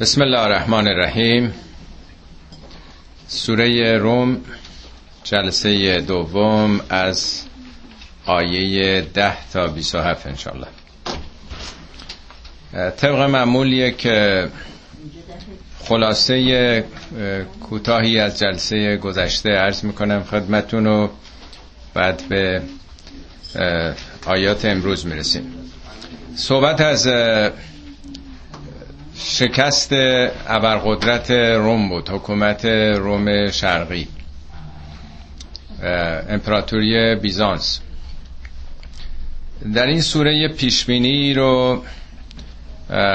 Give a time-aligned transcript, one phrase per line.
[0.00, 1.54] بسم الله الرحمن الرحیم.
[3.28, 4.40] سوره روم
[5.24, 7.42] جلسه دوم از
[8.26, 10.66] آیه ده تا 27 انشالله
[12.96, 14.08] طبق معمول یک
[15.84, 16.84] خلاصه
[17.62, 21.08] کوتاهی از جلسه گذشته عرض می‌کنم خدمتون و
[21.94, 22.62] بعد به
[24.26, 25.54] آیات امروز می‌رسیم.
[26.36, 27.08] صحبت از
[29.26, 29.92] شکست
[30.48, 34.08] ابرقدرت روم بود حکومت روم شرقی.
[36.28, 37.80] امپراتوری بیزانس.
[39.74, 41.82] در این سوره پیشبینی رو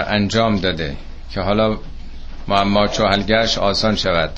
[0.08, 0.96] انجام داده
[1.32, 1.78] که حالا
[2.48, 4.32] معما چوهلگرش آسان شود.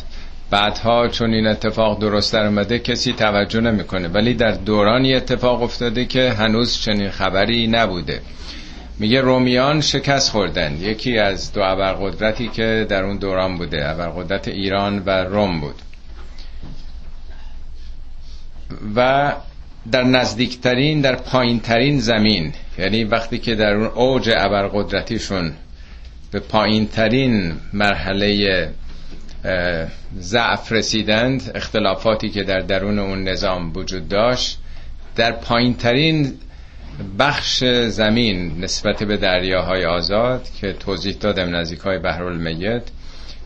[0.50, 4.08] بعدها چون این اتفاق درست در اومده کسی توجه نمی‌کنه.
[4.08, 8.22] ولی در دورانی اتفاق افتاده که هنوز چنین خبری نبوده.
[9.02, 10.78] میگه رومیان شکست خوردن.
[10.82, 15.76] یکی از دو ابرقدرتی که در اون دوران بوده ابرقدرت ایران و روم بود.
[18.96, 19.32] و
[19.92, 25.54] در نزدیکترین در پایینترین زمین یعنی وقتی که در اون اوج ابرقدرتیشون
[26.32, 28.70] به پایینترین مرحله
[30.20, 34.58] ضعف رسیدند اختلافاتی که در درون اون نظام وجود داشت
[35.16, 36.34] در پایینترین
[37.20, 42.84] بخش زمین نسبت به دریاهای آزاد که توضیح دادم نزدیک های بحرالمیت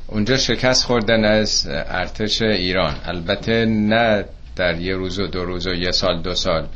[0.07, 2.95] اونجا شکست خوردن از ارتش ایران.
[3.05, 4.25] البته نه
[4.55, 6.67] در یه روز و دو روز و یه سال دو سال.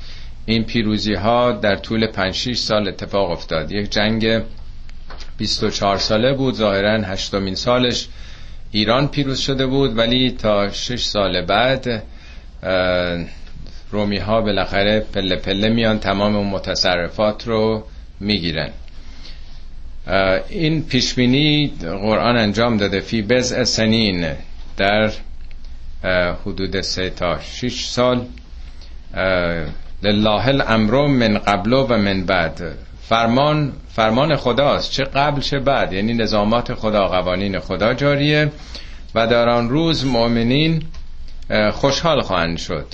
[0.45, 3.71] این پیروزی ها در طول 5 6 سال اتفاق افتاد.
[3.71, 4.41] یک جنگ
[5.37, 8.07] 24 ساله بود ظاهرا هشتمین سالش
[8.71, 12.03] ایران پیروز شده بود ولی تا 6 سال بعد
[13.91, 17.83] رومی ها بالاخره پله پله میان تمام اون متصرفات رو
[18.19, 18.69] می‌گیرن.
[20.49, 24.27] این پیشبینی قرآن انجام داده فی بز سنین
[24.77, 25.11] در
[26.45, 28.25] حدود سه تا شش سال.
[30.03, 32.61] لله الامر من قبل و من بعد.
[33.01, 34.91] فرمان فرمان خداست.
[34.91, 35.93] چه قبل چه بعد.
[35.93, 38.51] یعنی نظامات خدا قوانین خدا جاریه.
[39.15, 40.83] و در آن روز مؤمنین
[41.71, 42.85] خوشحال خواهند شد.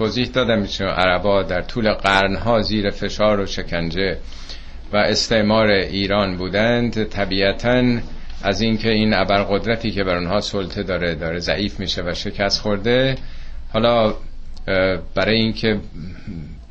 [0.00, 4.18] توضیح دادم عربا در طول قرنها زیر فشار و شکنجه
[4.92, 7.98] و استعمار ایران بودند طبیعتا
[8.42, 13.14] از اینکه این ابرقدرتی که بر اونها سلطه داره داره ضعیف میشه و شکست خورده.
[13.72, 14.14] حالا
[15.14, 15.80] برای اینکه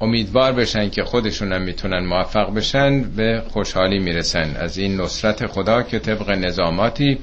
[0.02, 4.56] امیدوار بشن که خودشون هم می‌تونن موفق بشن به خوشحالی می‌رسن.
[4.56, 7.18] از این نصرت خدا که طبق نظاماتی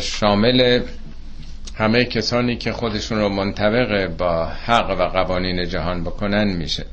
[0.00, 0.80] شامل
[1.74, 6.84] همه کسانی که خودشون رو منطبق با حق و قوانین جهان بکنن میشه.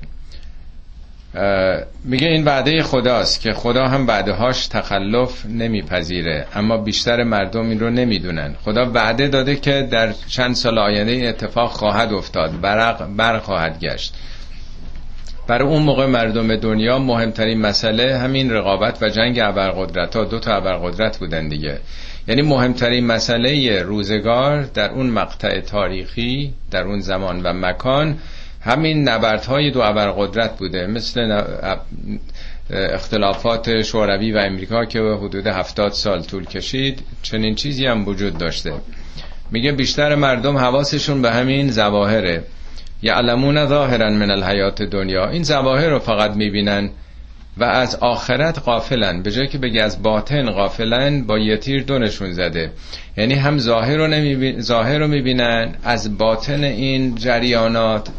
[2.04, 7.80] میگه این وعده خداست که خدا هم وعده هاش تخلف نمیپذیره اما بیشتر مردم این
[7.80, 8.56] رو نمی‌دونن.
[8.64, 13.80] خدا وعده داده که در چند سال آینده این اتفاق خواهد افتاد برق بر خواهد
[13.80, 14.14] گشت.
[15.48, 20.56] برای اون موقع مردم دنیا مهمترین مسئله همین رقابت و جنگ ابرقدرت ها دو تا
[20.56, 21.80] ابرقدرت بودن دیگه.
[22.30, 28.18] یعنی مهمترین مسئله روزگار در اون مقطع تاریخی در اون زمان و مکان
[28.62, 30.88] همین نبردهای دو ابرقدرت بوده.
[30.88, 31.44] مثل
[32.70, 38.74] اختلافات شوروی و امریکا که حدود هفتاد سال طول کشید چنین چیزی هم وجود داشته.
[39.52, 42.44] میگه بیشتر مردم حواسشون به همین زواهره.
[43.02, 45.30] یعلمون ظاهرا من الحیات دنیا.
[45.30, 46.90] این زواهر رو فقط می‌بینن
[47.60, 52.32] و از آخرت قافلن به جای که بگی از باطن قافلن با یه تیر دونشون
[52.32, 52.72] زده.
[53.18, 54.62] یعنی هم ظاهر رو, نمیبین...
[54.62, 58.10] ظاهر رو می‌بینن از باطن این جریانات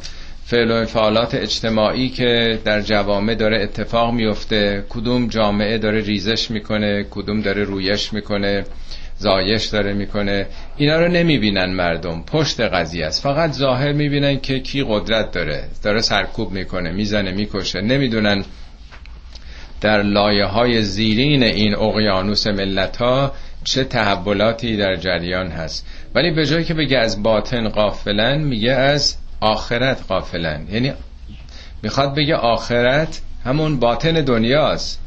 [0.45, 7.07] فعل و فعالات اجتماعی که در جوامع داره اتفاق میفته کدوم جامعه داره ریزش می‌کنه
[7.11, 8.65] کدوم داره رویش می‌کنه
[9.19, 10.47] زایش داره می‌کنه.
[10.77, 12.23] اینا رو نمی‌بینن مردم.
[12.23, 13.23] پشت قضیه است.
[13.23, 15.65] فقط ظاهر می‌بینن که کی قدرت داره.
[15.83, 17.81] داره سرکوب می‌کنه می‌زنه می‌کشه.
[17.81, 18.45] نمی‌دونن
[19.81, 23.33] در لایه های زیرین این اقیانوس ملت ها
[23.65, 25.87] چه تحولاتی در جریان هست.
[26.15, 30.93] ولی به جایی که بگه از باطن قافلن میگه از آخرت قافلن یعنی
[31.83, 35.01] می‌خواد بگه آخرت همون باطن دنیاست.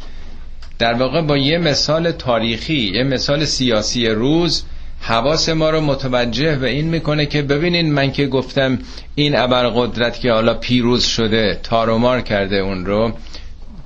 [0.79, 4.63] در واقع با یه مثال تاریخی یه مثال سیاسی روز
[5.01, 8.79] حواس ما رو متوجه به این می‌کنه که ببینین من که گفتم
[9.15, 13.13] این ابرقدرت که حالا پیروز شده تارومار کرده اون رو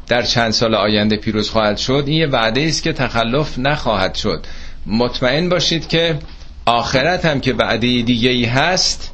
[0.07, 4.45] در چند سال آینده پیروز خواهد شد این یه وعده است که تخلف نخواهد شد.
[4.85, 6.19] مطمئن باشید که
[6.65, 9.13] آخرت هم که وعده دیگه ای هست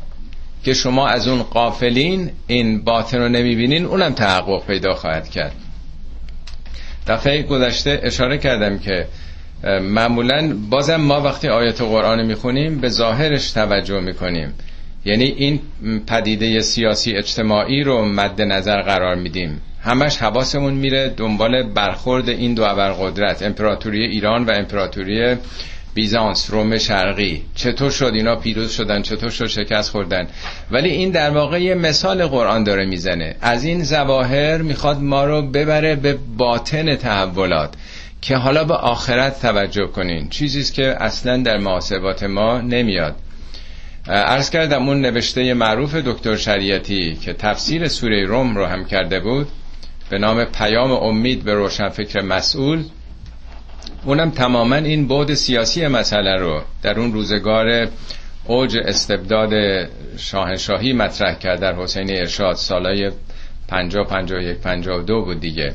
[0.63, 5.55] که شما از اون قافلین این باطن رو نمی‌بینین اونم تحقق پیدا خواهد کرد.
[7.07, 9.07] دفعه گذشته اشاره کردم که
[9.81, 14.53] معمولا بازم ما وقتی آیت قرآن می‌خونیم به ظاهرش توجه می‌کنیم.
[15.05, 15.59] یعنی این
[16.07, 19.61] پدیده سیاسی اجتماعی رو مد نظر قرار میدیم.
[19.83, 25.35] همش حواسمون میره دنبال برخورد این دو ابرقدرت امپراتوری ایران و امپراتوری
[25.93, 27.41] بیزانس روم شرقی.
[27.55, 30.27] چطور شد اینا پیروز شدن؟ چطور شد شکست خوردن؟
[30.71, 33.35] ولی این در واقع یه مثال قرآن داره می‌زنه.
[33.41, 37.73] از این زواهر می‌خواد ما رو ببره به باطن تحولات
[38.21, 40.29] که حالا به آخرت توجه کنین.
[40.29, 43.15] چیزیست که اصلا در محاسبات ما نمیاد.
[44.07, 49.47] ارز کردم اون نوشته معروف دکتر شریعتی که تفسیر سوره روم رو هم کرده بود.
[50.13, 52.83] به نام پیام امید به روشنفکر مسئول.
[54.05, 57.87] اونم تماما این بعد سیاسی مسئله رو در اون روزگار
[58.45, 59.53] اوج استبداد
[60.17, 63.11] شاهنشاهی مطرح کرد در حسین ارشاد سالای
[63.67, 65.73] 50 51 52 بود دیگه.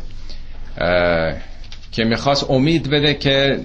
[1.92, 3.60] که می‌خواست امید بده که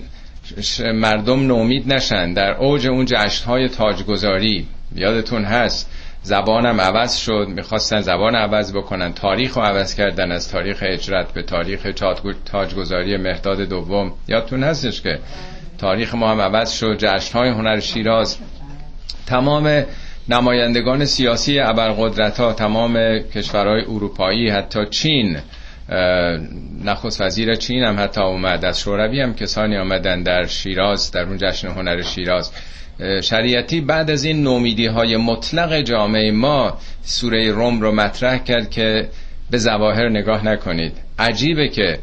[0.94, 2.34] مردم نومید نشن.
[2.34, 5.90] در اوج اون جشنهای تاجگذاری یادتون هست
[6.24, 7.48] زبانم عوض شد.
[7.48, 9.14] می‌خواستن زبان عوض بکنن.
[9.14, 11.88] تاریخ رو عوض کردن از تاریخ اجرت به تاریخ
[12.46, 14.14] تاجگذاری مهداد دوم.
[14.28, 15.20] یادتون هستش که
[15.78, 16.98] تاریخ ما هم عوض شد.
[16.98, 18.38] جشنهای هنر شیراز.
[19.26, 19.86] تمام
[20.30, 25.38] نمایندگان سیاسی ابرقدرت ها تمام کشورهای اروپایی حتی چین
[26.84, 28.66] نخست وزیر چین هم حتی اومد.
[28.66, 32.52] از شوروی هم کسانی آمدن در شیراز در اون جشن هنر شیراز.
[33.24, 39.10] شریعتی بعد از این نومیدی های مطلق جامعه ما سوره روم رو مطرح کرد که
[39.50, 40.94] به زواهر نگاه نکنید.
[41.20, 42.00] عجیبه که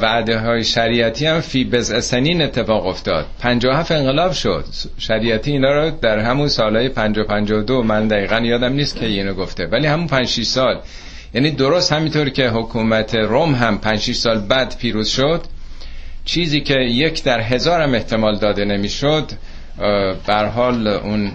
[0.00, 3.26] وعده های شریعتی هم فی بزع سنین اتفاق افتاد.
[3.40, 4.64] 57 انقلاب شد.
[4.98, 9.66] شریعتی اینا رو در همون سالهای 50 52 من دقیقا یادم نیست که اینو گفته
[9.66, 10.80] ولی همون 5 6 سال.
[11.34, 15.42] یعنی درست همینطور که حکومت روم هم 5 6 سال بعد پیروز شد
[16.24, 19.30] چیزی که یک در هزار احتمال داده نمی‌شد
[20.26, 21.32] بر حال اون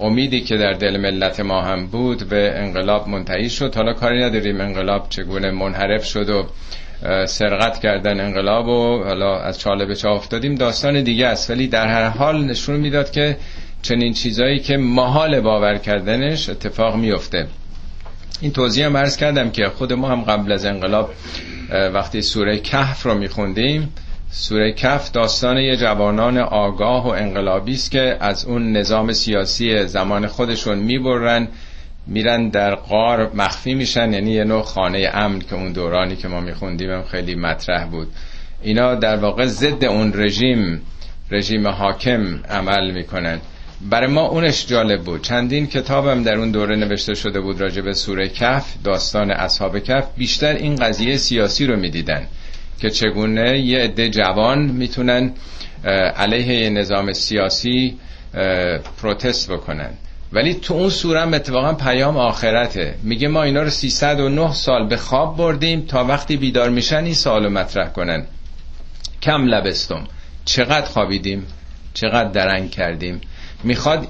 [0.00, 3.74] امیدی که در دل ملت ما هم بود به انقلاب منتهی شد.
[3.74, 6.46] حالا کاری نداریم انقلاب چگونه منحرف شد و
[7.26, 10.54] سرقت کردن انقلاب و حالا از چاله به چاه افتادیم.
[10.54, 11.50] داستان دیگه است.
[11.50, 13.36] ولی در هر حال نشون می‌داد که
[13.82, 17.46] چنین چیزایی که محال باور کردنش اتفاق میفته.
[18.40, 21.10] این توضیح هم عرض کردم که خود ما هم قبل از انقلاب
[21.70, 23.92] وقتی سوره کهف رو میخوندیم
[24.30, 30.26] سوره کف داستان یه جوانان آگاه و انقلابی است که از اون نظام سیاسی زمان
[30.26, 31.48] خودشون می‌برن
[32.06, 36.40] میرن در قار مخفی میشن یعنی یه نوع خانه امن که اون دورانی که ما
[36.40, 38.08] میخوندیم خیلی مطرح بود.
[38.62, 40.82] اینا در واقع ضد اون رژیم
[41.30, 43.38] رژیم حاکم عمل می‌کنن.
[43.90, 45.22] برای ما اونش جالب بود.
[45.22, 50.04] چندین کتابم در اون دوره نوشته شده بود راجع به سوره کف داستان اصحاب کف
[50.16, 52.26] بیشتر این قضیه سیاسی رو می‌دیدن.
[52.78, 55.32] که چگونه یه عده جوان می‌تونن
[56.16, 57.98] علیه نظام سیاسی
[59.02, 59.90] پروتست بکنن.
[60.32, 62.94] ولی تو اون سورم اتفاقا پیام آخرته.
[63.02, 67.50] میگه ما اینا رو 309 سال به خواب بردیم تا وقتی بیدار میشن این سوالو
[67.50, 68.26] مطرح کنن.
[69.22, 70.04] کم لبستم.
[70.44, 71.46] چقدر خوابیدیم؟
[71.94, 73.20] چقدر درنگ کردیم؟
[73.64, 74.08] می‌خواد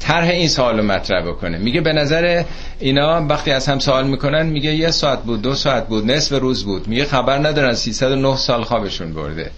[0.00, 1.58] طرح این سوال مطرح بکنه.
[1.58, 2.44] میگه به نظر
[2.80, 6.64] اینا وقتی از هم سوال می‌کنن میگه یه ساعت بود دو ساعت بود نصف روز
[6.64, 6.88] بود.
[6.88, 9.50] میگه خبر ندارن 309 سال خوابشون برده.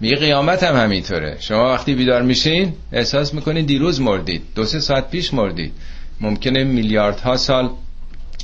[0.00, 1.36] میگه قیامت هم همینطوره.
[1.40, 5.72] شما وقتی بیدار میشین احساس می‌کنین دیروز مردید دو سه ساعت پیش مردید.
[6.20, 7.70] ممکنه میلیاردها سال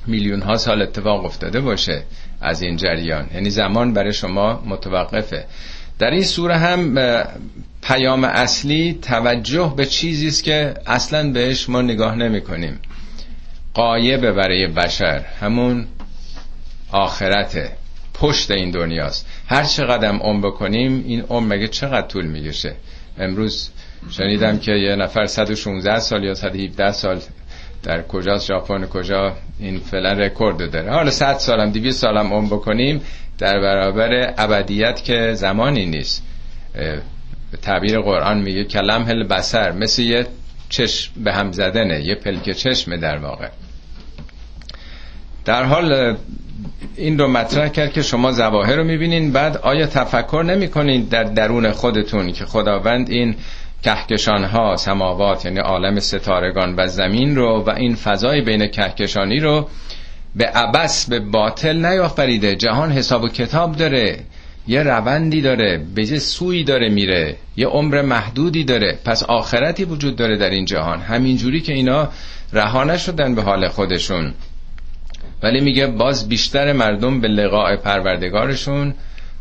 [0.07, 2.03] میلیون ها سال اتفاق افتاده باشه
[2.41, 3.27] از این جریان.
[3.35, 5.45] یعنی زمان برای شما متوقفه.
[5.99, 6.99] در این سوره هم
[7.85, 12.81] پیام اصلی توجه به چیزی است که اصلا بهش ما نگاه نمی کنیم.
[13.75, 15.87] قایبه برای بشر همون
[16.93, 17.71] آخرته
[18.15, 19.27] پشت این دنیاست.
[19.47, 22.75] هر چقدر عمر بکنیم این عمر مگه چقدر طول میگشه
[23.19, 23.71] امروز
[24.11, 27.21] شنیدم که یه نفر 116 سال یا 117 سال
[27.83, 30.91] در کجاست؟ ژاپن کجا؟ این فعلا رکورد داره.
[30.93, 33.01] حالا 100 سالم 200 سالم عمر بکنیم
[33.39, 36.23] در برابر ابدیت که زمانی نیست.
[37.55, 40.27] به تعبیر قرآن میگه کلم هل بسر مثل یه
[40.69, 43.49] چشم به هم زدنه یه پلک چشم در واقع.
[45.45, 46.17] در حال
[46.97, 51.71] این رو مطرح کرد که شما زواهر رو می‌بینین بعد آیا تفکر نمی‌کنین در درون
[51.71, 53.37] خودتون که خداوند این
[53.83, 59.69] کهکشان ها سماوات یعنی عالم ستارگان و زمین رو و این فضای بین کهکشانی رو
[60.37, 64.19] به عبس به باطل نیافریده جهان حساب و کتاب داره.
[64.67, 68.99] یه روندی داره به سوی داره میره یه عمر محدودی داره.
[69.05, 71.01] پس آخرتی وجود داره در این جهان.
[71.01, 72.09] همینجوری که اینا
[72.53, 74.35] رها نشدن به حال خودشون.
[75.43, 78.95] ولی میگه باز بیشتر مردم به لقاء پروردگارشون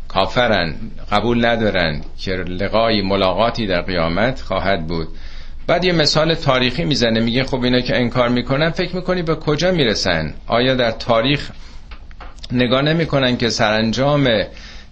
[0.08, 0.74] کافرن
[1.12, 5.08] قبول ندارن که لقای ملاقاتی در قیامت خواهد بود.
[5.66, 9.72] بعد یه مثال تاریخی می‌زنه میگه خب اینا که انکار می‌کنن فکر می‌کنی به کجا
[9.72, 11.50] می‌رسن؟ آیا در تاریخ
[12.52, 14.28] نگاه نمی‌کنن که سرانجام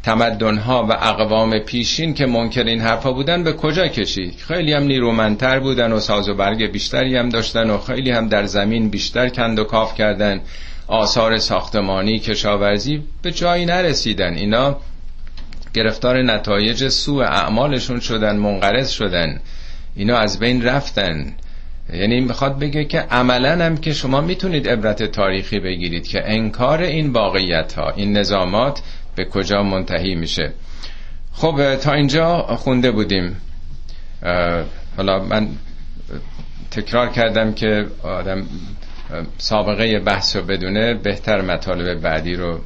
[0.03, 5.61] تمدنها و اقوام پیشین که منکر این حرفا بودن به کجا کشید؟ خیلی هم نیرومندتر
[5.61, 9.59] بودن و ساز و برگ بیشتری هم داشتن و خیلی هم در زمین بیشتر کند
[9.59, 10.41] و کاف کردن.
[10.87, 14.35] آثار ساختمانی کشاورزی به جایی نرسیدن.
[14.35, 14.77] اینا
[15.75, 19.41] گرفتار نتایج سوء اعمالشون شدن منقرض شدن.
[19.97, 21.33] اینا از بین رفتن.
[21.93, 27.11] یعنی می‌خواد بگه که عملا هم که شما می‌تونید عبرت تاریخی بگیرید که انکار این
[27.11, 28.83] واقعیت ها این نظامات
[29.17, 30.53] به کجا منتهی میشه.
[31.33, 33.37] خب تا اینجا خونده بودیم.
[34.97, 35.49] حالا من
[36.71, 38.47] تکرار کردم که آدم
[39.39, 42.61] سابقه بحث رو بدونه بهتر مطالب بعدی رو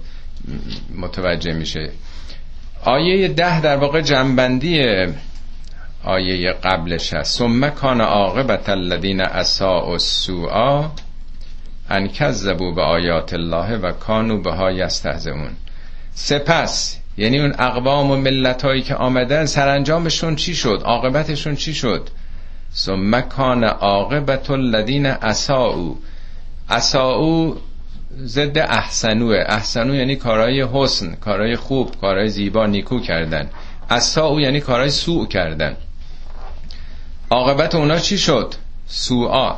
[0.95, 1.91] متوجه میشه.
[2.85, 4.85] آیه ده در واقع جنبندی
[6.05, 7.39] آیه قبلش هست.
[7.39, 10.85] ثم کان عاقبت الذین اساء السوء
[11.91, 15.51] ان کذبوا به آیات الله و کانوا بها یستهزئون.
[16.19, 22.09] سپس یعنی اون اقوام و ملت هایی که آمدن سرانجامشون چی شد؟ عاقبتشون چی شد؟
[22.75, 25.95] ثم کان عاقبت الذین اساء
[26.71, 27.53] اساء
[28.19, 33.51] ضد احسنو احسنو یعنی کارهای حسن کارهای خوب کارهای زیبا نیکو کردن.
[33.91, 35.77] اساء یعنی کارهای سوء کردن.
[37.31, 38.55] عاقبت اونا چی شد؟
[38.87, 39.57] سوعا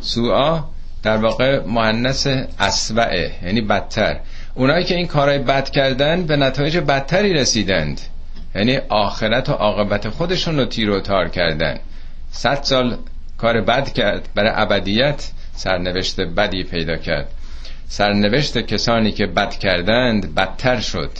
[0.00, 0.64] سوعا
[1.02, 2.26] در واقع معنس
[2.58, 4.20] اسوعه یعنی بدتر.
[4.54, 8.00] اونایی که این کارهای بد کردن به نتایج بدتری رسیدند.
[8.54, 11.78] یعنی آخرت و عاقبت خودشون رو تیر و تار کردن.
[12.30, 12.98] صد سال
[13.38, 17.28] کار بد کرد برای ابدیت سرنوشت بدی پیدا کرد.
[17.88, 21.10] سرنوشت کسانی که بد کردند بدتر شد.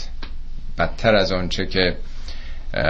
[0.79, 1.97] بدتر از آنچه که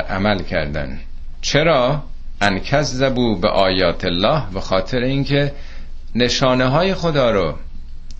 [0.08, 1.00] عمل کردند
[1.40, 2.02] چرا؟
[2.40, 5.52] ان کذبوا به آیات الله به خاطر اینکه
[6.14, 7.54] نشانه های خدا رو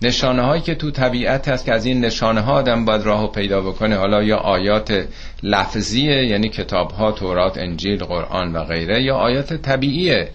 [0.03, 3.61] نشانه هایی که تو طبیعت هست که از این نشانه ها آدم باید راهو پیدا
[3.61, 3.95] بکنه.
[3.95, 5.05] حالا یا آیات
[5.43, 10.29] لفظیه یعنی کتاب ها تورات انجیل قرآن و غیره یا آیات طبیعیه.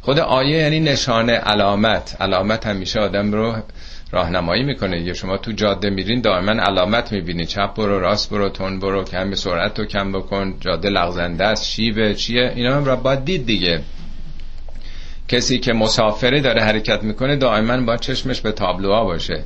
[0.00, 2.16] خود آیه یعنی نشانه علامت.
[2.20, 3.56] علامت همیشه آدم رو
[4.10, 5.00] راهنمایی می‌کنه.
[5.00, 7.46] یا شما تو جاده میرین دائما علامت می‌بینی.
[7.46, 10.54] چپ برو راست برو تون برو کم سرعت رو کم بکن.
[10.60, 13.80] جاده لغزنده است شیبه چیه؟ اینا هم را باید دید دیگه.
[15.28, 19.44] کسی که مسافره داره حرکت می‌کنه دائما با چشمش به تابلوها باشه.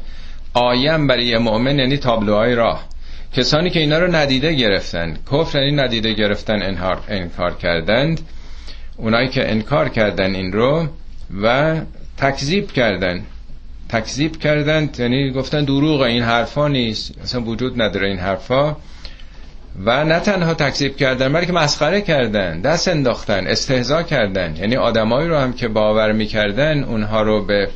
[0.54, 2.84] آیم برای مؤمن یعنی تابلوهای راه.
[3.32, 8.20] کسانی که اینا رو ندیده گرفتن کفر یعنی ندیده گرفتن انکار, انکار کردند.
[8.96, 10.88] اونایی که انکار کردن این رو
[11.42, 11.76] و
[12.16, 13.22] تکذیب کردن.
[13.88, 17.12] تکذیب کردن یعنی گفتن دروغ این حرفا نیست.
[17.22, 18.76] اصلا وجود نداره این حرفا.
[19.78, 24.56] و نه تنها تکذیب کردن بلکه مسخره کردن دست انداختن استهزا کردن.
[24.56, 27.68] یعنی آدمایی رو هم که باور می‌کردن اونها رو به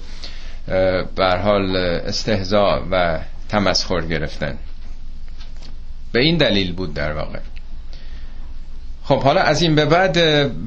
[1.43, 4.59] حال استهزا و تمسخر گرفتن.
[6.13, 7.39] به این دلیل بود در واقع.
[9.05, 10.19] خب حالا از این به بعد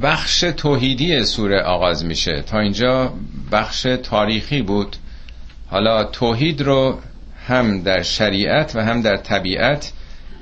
[0.01, 2.41] بخش توحیدی سوره آغاز میشه.
[2.41, 3.13] تا اینجا
[3.51, 4.95] بخش تاریخی بود.
[5.67, 6.99] حالا توحید رو
[7.47, 9.91] هم در شریعت و هم در طبیعت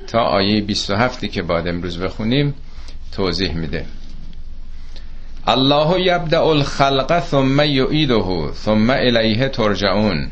[0.08, 2.54] تا آیه 27 که بعد امروز بخونیم
[3.12, 3.86] توضیح میده.
[5.48, 10.32] الله یبدع الخلق ثم یعیده ثم الیه ترجعون.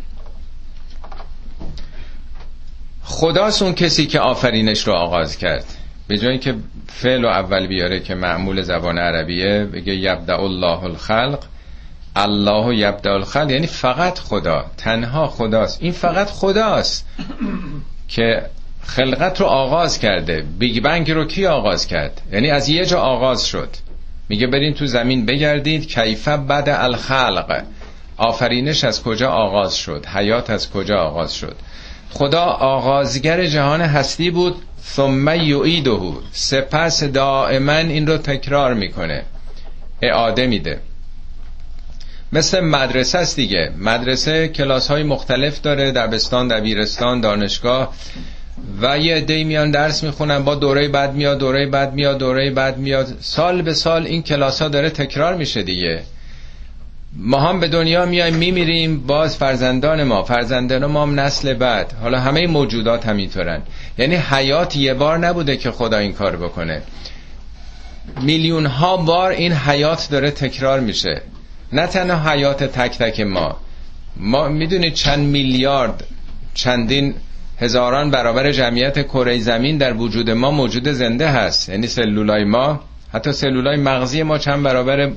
[3.03, 5.65] خداست اون کسی که آفرینش رو آغاز کرد.
[6.07, 6.55] به جایی که
[6.87, 11.43] فعل و اول بیاره که معمول زبان عربیه بگه یبدع الله الخلق.
[12.15, 14.65] الله یبدع الخلق یعنی فقط خدا.
[14.77, 15.83] تنها خداست.
[15.83, 17.07] این فقط خداست
[18.07, 18.45] که
[18.85, 20.43] خلقت رو آغاز کرده.
[20.59, 23.69] بیگ بنگ رو کی آغاز کرد؟ یعنی از یه جا آغاز شد.
[24.29, 25.87] میگه برین تو زمین بگردید.
[25.87, 27.63] کیفه بد الخلق.
[28.17, 31.55] آفرینش از کجا آغاز شد؟ حیات از کجا آغاز شد؟
[32.11, 34.55] خدا آغازگر جهان هستی بود.
[34.83, 35.99] ثم یعیده.
[36.31, 39.23] سپس دائما این رو تکرار می‌کنه.
[40.01, 40.79] اعاده میده.
[42.33, 43.71] مثل مدرسه است دیگه.
[43.77, 45.91] مدرسه کلاس های مختلف داره.
[45.91, 47.93] دبستان دبیرستان دانشگاه.
[48.81, 52.77] و یه عده میان درس می‌خونن با دوره بعد میاد دوره بعد میاد دوره بعد
[52.77, 53.17] میاد.
[53.19, 56.01] سال به سال این کلاس ها داره تکرار میشه دیگه.
[57.17, 61.93] ما هم به دنیا میایم میمیریم باز فرزندان ما فرزندان ما هم نسل بعد.
[62.01, 63.61] حالا همه موجودات همینطورن.
[63.97, 66.81] یعنی حیات یه بار نبوده که خدا این کار بکنه.
[68.21, 71.21] میلیون ها بار این حیات داره تکرار میشه.
[71.73, 73.57] نه تنها حیات تک تک ما.
[74.17, 76.03] ما می‌دونید چند میلیارد
[76.53, 77.15] چندین
[77.59, 81.69] هزاران برابر جمعیت کره زمین در وجود ما موجود زنده هست.
[81.69, 82.79] یعنی سلولای ما
[83.13, 85.11] حتی سلولای مغزی ما چند برابر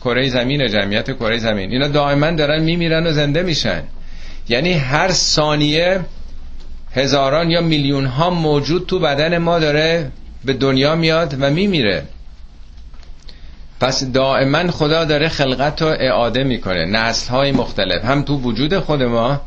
[0.00, 1.70] کره زمین جمعیت کره زمین.
[1.70, 3.82] اینا دائما دارن میمیرن و زنده میشن.
[4.48, 6.00] یعنی هر ثانیه
[6.94, 10.10] هزاران یا میلیون ها موجود تو بدن ما داره
[10.44, 12.02] به دنیا میاد و میمیره.
[13.80, 16.84] پس دائما خدا داره خلقت رو اعاده می‌کنه.
[16.84, 18.04] نسل های مختلف.
[18.04, 19.40] هم تو وجود خود ما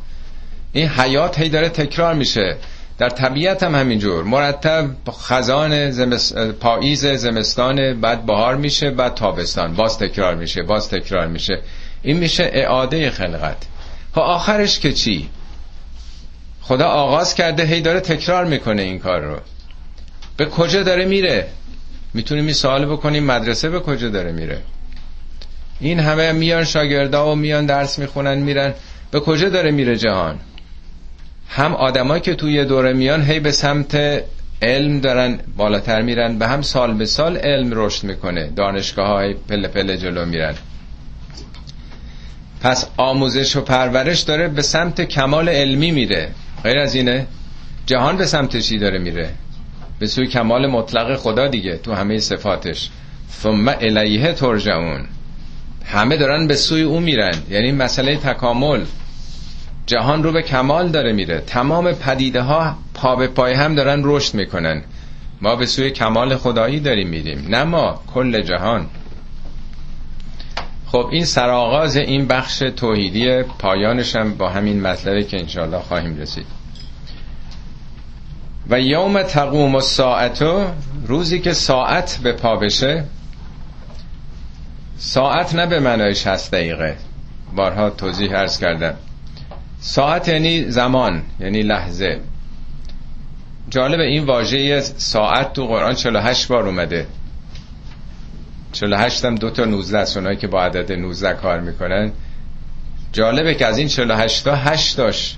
[0.77, 2.57] این حیات هی داره تکرار میشه.
[2.97, 4.23] در طبیعت هم همینجور.
[4.23, 6.37] مرتب خزان زمست...
[6.37, 9.73] پاییز زمستان بعد بهار میشه بعد تابستان.
[9.73, 11.61] باز تکرار میشه باز تکرار میشه.
[12.01, 13.57] این میشه اعاده خلقت.
[14.13, 15.29] خب آخرش که چی؟
[16.61, 19.37] خدا آغاز کرده هی داره تکرار می‌کنه این کار رو.
[20.37, 21.47] به کجا داره میره؟
[22.13, 24.61] می‌تونیم این سوال بکنیم مدرسه به کجا داره میره؟
[25.79, 28.73] این همه میان شاگردا و میان درس می‌خونن میرن.
[29.11, 30.39] به کجا داره میره جهان؟
[31.49, 34.23] هم آدمایی که توی دوره میان هی به سمت
[34.61, 38.49] علم دارن بالاتر میرن به هم سال به سال علم رشد می‌کنه.
[38.55, 40.55] دانشگاه های پله پله جلو میرن.
[42.61, 46.29] پس آموزش و پرورش داره به سمت کمال علمی میره.
[46.63, 47.27] غیر از اینه
[47.85, 49.29] جهان به سمت چی داره میره؟
[49.99, 52.89] به سوی کمال مطلق خدا دیگه تو همه صفاتش.
[53.41, 55.05] ثم الیه ترجعون.
[55.85, 57.33] همه دارن به سوی او میرن.
[57.49, 58.81] یعنی مسئله تکامل.
[59.87, 61.39] جهان رو به کمال داره میره.
[61.39, 64.83] تمام پدیده ها پا به پای هم دارن رشد می‌کنن.
[65.41, 67.45] ما به سوی کمال خدایی داریم میریم.
[67.49, 68.87] نه ما کل جهان.
[70.87, 76.45] خب این سرآغاز این بخش توحیدی پایانش هم با همین مطلبی که انشاءالله خواهیم رسید.
[78.69, 80.65] و یوم تقوم و ساعتو
[81.07, 83.03] روزی که ساعت به پا بشه
[84.97, 86.95] ساعت نه به معنای 60 دقیقه.
[87.55, 88.95] بارها توضیح ارز کردم.
[89.87, 92.19] ساعت یعنی زمان یعنی لحظه.
[93.69, 97.07] جالب این واژه ساعت تو قرآن 48 بار اومده.
[98.71, 102.11] 48 هم دو تا 19 است اونایی که با عدد 19 کار می‌کنن.
[103.11, 105.35] جالبه که از این 48 تا 8 تاش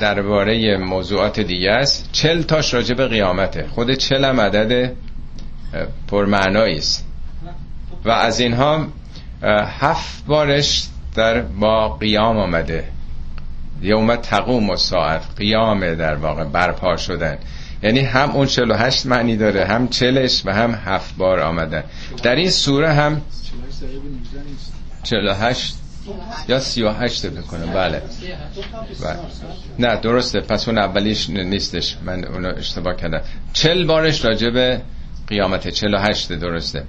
[0.00, 2.08] درباره موضوعات دیگه است.
[2.12, 3.66] 40 تاش راجع به قیامته.
[3.74, 4.92] خود 40 هم عدد
[6.08, 7.06] پرمعنایی است.
[8.04, 8.86] و از اینها
[9.80, 12.84] هفت بارش در با قیام آمده.
[13.82, 17.38] یوم تقوم و ساعت قیام در واقع برپا شدن.
[17.82, 21.84] یعنی هم اون 48 معنی داره هم چلش و هم هفت بار آمدن.
[22.22, 23.22] در این سوره هم
[25.02, 25.74] 48
[26.48, 27.72] یا 38 بکنم.
[27.72, 28.02] بله.
[29.02, 29.18] بله.
[29.78, 30.40] نه درسته.
[30.40, 31.96] پس اون اولیش نیستش.
[32.04, 33.20] من اونو اشتباه کردم.
[33.52, 34.82] 40 بارش راجع به
[35.26, 35.68] قیامت.
[35.68, 36.84] 48 درسته.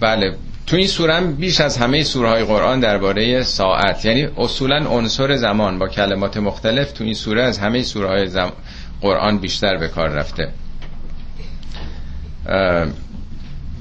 [0.00, 0.36] بله.
[0.66, 5.78] تو این سوره بیش از همه سوره های قرآن درباره ساعت یعنی اصولا عنصر زمان
[5.78, 8.52] با کلمات مختلف تو این سوره از همه سوره های زم...
[9.00, 10.48] قرآن بیشتر به کار رفته.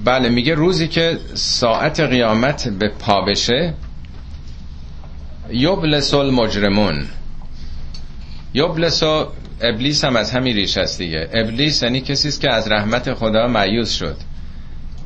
[0.05, 3.73] بله میگه روزی که ساعت قیامت به پا بشه
[5.49, 7.05] یبلس المجرمون.
[8.53, 9.03] یبلس
[9.61, 11.29] ابلیس هم از همین ریش است دیگه.
[11.33, 14.17] ابلیس یعنی کسی که از رحمت خدا معیوز شد.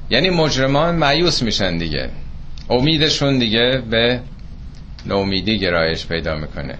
[0.09, 2.09] یعنی مجرمان معیوس میشن دیگه.
[2.69, 4.19] امیدشون دیگه به
[5.05, 6.77] نومیدی گرایش پیدا می‌کنه.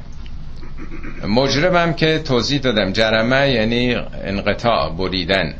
[1.27, 5.53] مجرمم که توضیح دادم جرمه یعنی انقطاع بریدن.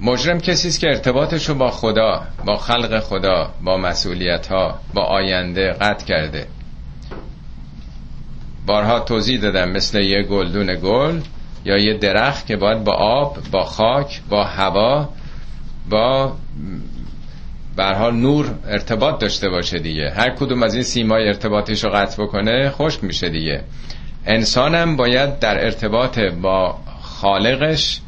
[0.00, 5.02] مجرم کسی است که ارتباطش رو با خدا با خلق خدا با مسئولیت ها با
[5.02, 6.46] آینده قطع کرده.
[8.66, 11.20] بارها توضیح دادم مثل یه گلدون گل
[11.64, 15.08] یا یه درخت که باید با آب با خاک با هوا
[15.90, 16.32] با
[17.78, 20.10] حال نور ارتباط داشته باشه دیگه.
[20.10, 23.64] هر کدوم از این سیمای ارتباطش رو قطع بکنه خشک میشه دیگه.
[24.26, 28.00] انسانم باید در ارتباط با خالقش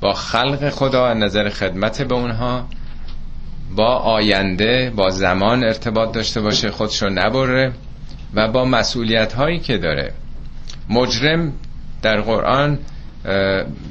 [0.00, 2.66] با خلق خدا از نظر خدمت به اونها
[3.76, 7.72] با آینده با زمان ارتباط داشته باشه خودشو نبره
[8.34, 10.12] و با مسئولیت هایی که داره.
[10.88, 11.52] مجرم
[12.02, 12.78] در قرآن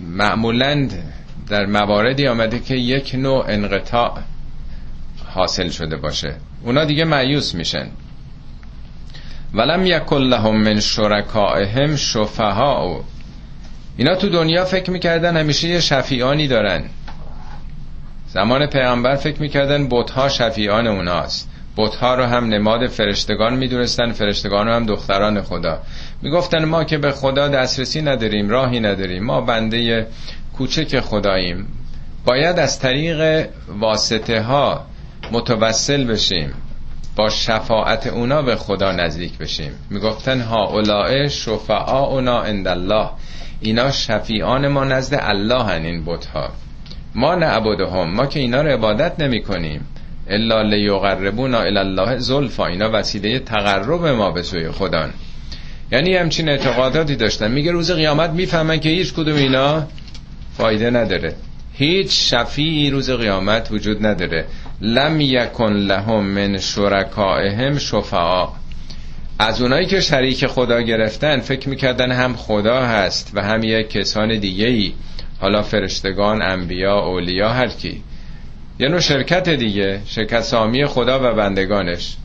[0.07, 0.87] معمولا
[1.49, 4.13] در مواردی آمده که یک نوع انقطاع
[5.25, 6.35] حاصل شده باشه.
[6.63, 7.87] اونا دیگه معیوس میشن.
[9.53, 13.03] ولم یکن لهم من شرکائهم شفها
[13.97, 16.83] اینا تو دنیا فکر می‌کردن همیشه یه شفیانی دارن.
[18.27, 21.49] زمان پیامبر فکر می‌کردن بتها شفیان اوناست.
[21.77, 25.79] بتها رو هم نماد فرشتگان می‌دونستن فرشتگان رو هم دختران خدا.
[26.21, 29.23] می‌گفتن ما که به خدا دسترسی نداریم راهی نداریم.
[29.23, 30.07] ما بنده
[30.59, 31.67] کوچک خداییم.
[32.25, 33.47] باید از طریق
[33.79, 34.85] واسطه ها
[35.31, 36.53] متوسل بشیم.
[37.15, 39.71] با شفاعت اونا به خدا نزدیک بشیم.
[39.89, 43.09] می‌گفتن ها اولائه شفعاؤنا عند الله
[43.61, 46.49] اینا شفیعان ما نزد الله هن این بتها.
[47.15, 48.15] ما نعبدهم.
[48.15, 49.87] ما که اینا رو عبادت نمی کنیم
[50.27, 52.65] الا لیقربونا الله زلفا.
[52.65, 55.09] اینا وسیله تقرب ما به سوی خدا
[55.91, 57.51] یعنی همچین اعتقاداتی داشتن.
[57.51, 59.87] میگه روز قیامت می‌فهمن که هیچ کدوم اینا
[60.59, 61.33] فایده نداره.
[61.73, 64.45] هیچ شفیعی روز قیامت وجود نداره.
[64.81, 68.47] لم یکن لهم من شرکائهم شفعا.
[69.39, 74.39] از اونایی که شریک خدا گرفتن فکر می‌کردن هم خدا هست و هم یک کسان
[74.39, 74.93] دیگه ای
[75.39, 78.03] حالا فرشتگان انبیا اولیا هر کی.
[78.79, 82.15] یه نوع شرکت دیگه شرکت سامی خدا و بندگانش.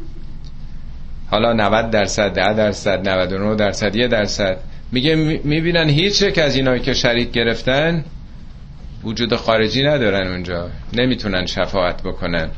[1.30, 4.56] حالا 90 درصد 10 درصد 99 درصد یه درصد.
[4.92, 8.04] میگه می‌بینن هیچ یک از اینایی که شریک گرفتن
[9.04, 10.70] وجود خارجی ندارن اونجا.
[10.92, 12.50] نمی‌تونن شفاعت بکنن.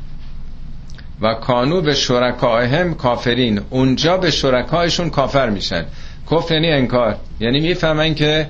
[1.20, 3.60] و کانو به شرکایهم کافرین.
[3.70, 5.84] اونجا به شرکایشون کافر میشن.
[6.30, 7.16] کفر یعنی انکار.
[7.40, 8.48] یعنی می‌فهمن که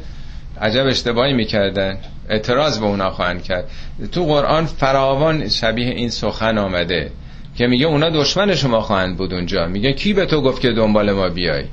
[0.61, 1.99] عجب اشتباهی می‌کردن.
[2.29, 3.65] اعتراض به اونا خواهند کرد.
[4.13, 7.11] تو قرآن فراوان شبیه این سخن آمده
[7.57, 9.67] که میگه اونا دشمن شما خواهند بود اونجا.
[9.67, 11.65] میگه کی به تو گفت که دنبال ما بیای؟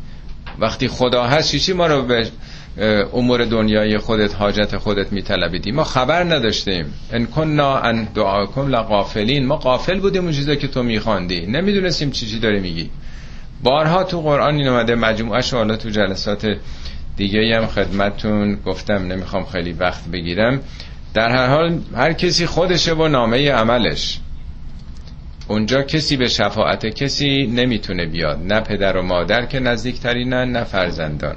[0.60, 2.28] وقتی خدا هست چی ما رو به
[3.14, 5.72] امور دنیای خودت حاجت خودت میطلبیدی.
[5.72, 6.86] ما خبر نداشتیم.
[7.12, 9.46] ان کننا ان دعاکم لغافلین.
[9.46, 11.46] ما قافل بودیم اون چیزا که تو میخواندی.
[11.46, 12.90] نمی‌دونستیم چی چی داری میگی.
[13.64, 16.48] بارها تو قرآن این اومده مجموعه حالا تو جلسات
[17.18, 20.60] دیگه هم خدمتتون گفتم نمی‌خوام خیلی وقت بگیرم.
[21.14, 24.20] در هر حال هر کسی خودشه و نامه عملش.
[25.48, 28.40] اونجا کسی به شفاعت کسی نمی‌تونه بیاد.
[28.44, 31.36] نه پدر و مادر که نزدیکترینن نه فرزندان.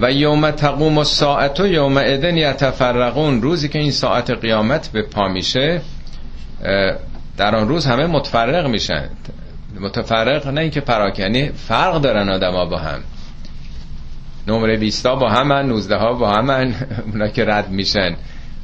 [0.00, 5.02] و یوم تقوم و ساعت و یوم ادن یتفرقون روزی که این ساعت قیامت به
[5.02, 5.80] پا میشه
[7.36, 9.08] در آن روز همه متفرق میشن.
[9.80, 13.00] متفرق نه اینکه پراکنی فرق دارن آدما با هم.
[14.48, 16.74] نمره 20 با همن 19 ها با همن
[17.12, 18.16] اونا که رد میشن.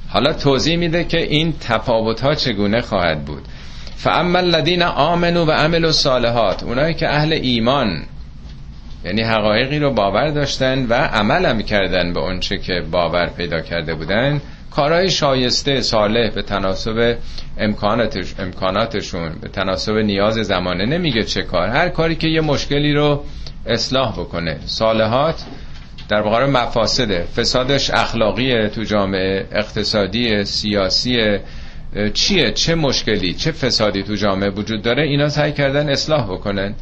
[0.08, 3.42] حالا توضیح میده که این تفاوت ها چگونه خواهد بود.
[3.96, 8.02] فاما الذین آمنوا و عملوا الصالحات اونایی که اهل ایمان
[9.04, 13.94] یعنی حقایقی رو باور داشتن و عمل هم کردن به اونچه که باور پیدا کرده
[13.94, 14.40] بودن.
[14.70, 17.16] کارهای شایسته صالح به تناسب
[17.58, 21.68] امکاناتش، امکاناتشون به تناسب نیاز زمانه نمیگه چه کار.
[21.68, 23.24] هر کاری که یه مشکلی رو
[23.66, 24.58] اصلاح بکنه.
[24.66, 25.44] صالحات
[26.08, 27.24] در واقع مفاسده.
[27.36, 31.38] فسادش اخلاقی تو جامعه اقتصادی سیاسی
[32.14, 36.74] چیه؟ چه مشکلی؟ چه فسادی تو جامعه وجود داره؟ اینا سعی کردن اصلاح بکنن.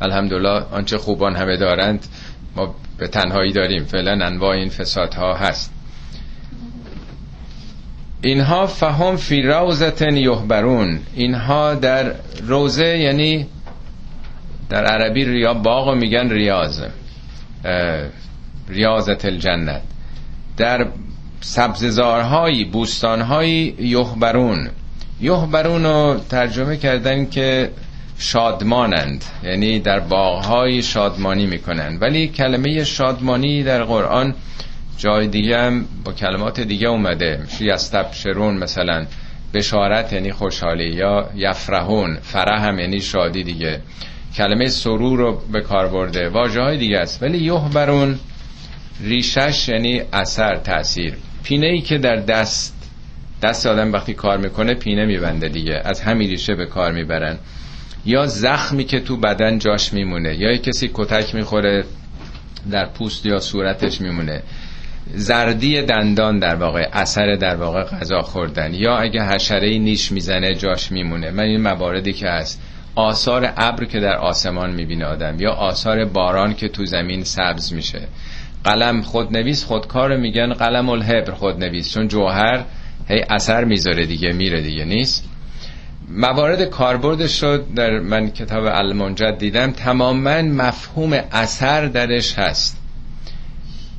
[0.00, 2.06] الحمدلله آنچه خوبان همه دارند
[2.56, 3.84] ما به تنهایی داریم.
[3.84, 5.72] فعلا انواع این فسادها هست.
[8.22, 11.00] اینها فهم فی روزتن یحبرون.
[11.14, 12.12] اینها در
[12.46, 13.46] روزه یعنی
[14.68, 16.82] در عربی ریا باغ میگن ریاض.
[18.68, 19.82] ریاضت الجنت.
[20.56, 20.86] در
[21.40, 24.70] سبززارهایی بوستانهایی یحبرون.
[25.20, 27.70] یحبرون رو ترجمه کردن که
[28.20, 29.24] شادمانند.
[29.42, 32.02] یعنی در باغهای شادمانی می‌کنند.
[32.02, 34.34] ولی کلمه شادمانی در قرآن
[34.96, 37.44] جای دیگه هم با کلمات دیگه اومده.
[37.60, 39.06] یستبشرون مثلا.
[39.54, 42.18] بشارت یعنی خوشحالی یا یفرحون.
[42.22, 43.80] فرح هم یعنی شادی دیگه.
[44.36, 46.28] کلمه سرور رو به کار برده.
[46.28, 47.22] واجه های دیگه است.
[47.22, 48.18] ولی یحبرون
[49.02, 52.76] ریشش یعنی اثر تاثیر پینه ای که در دست
[53.42, 55.82] دست آدم وقتی کار می‌کنه پینه میبنده دیگه.
[55.84, 57.38] از همین ریشه به کار می‌برن.
[58.06, 61.84] یا زخمی که تو بدن جاش میمونه یا کسی کتک می‌خوره
[62.70, 64.42] در پوست یا صورتش میمونه.
[65.14, 68.74] زردی دندان در واقع اثر در واقع غذا خوردن.
[68.74, 71.30] یا اگه حشره نیش می‌زنه جاش میمونه.
[71.30, 72.62] من این مواردی که هست.
[72.94, 78.00] آثار ابر که در آسمان می‌بینه آدم یا آثار باران که تو زمین سبز میشه.
[78.64, 81.94] قلم خودنویس خودکار میگن قلم الحبر خودنویس.
[81.94, 82.64] چون جوهر
[83.08, 85.29] هی اثر می‌ذاره دیگه میره دیگه نیست؟
[86.12, 92.76] موارد کاربردش شد در من کتاب المنجد دیدم تماما مفهوم اثر درش هست.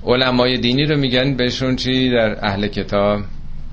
[0.06, 3.22] علمای دینی رو میگن بهشون چی؟ در اهل کتاب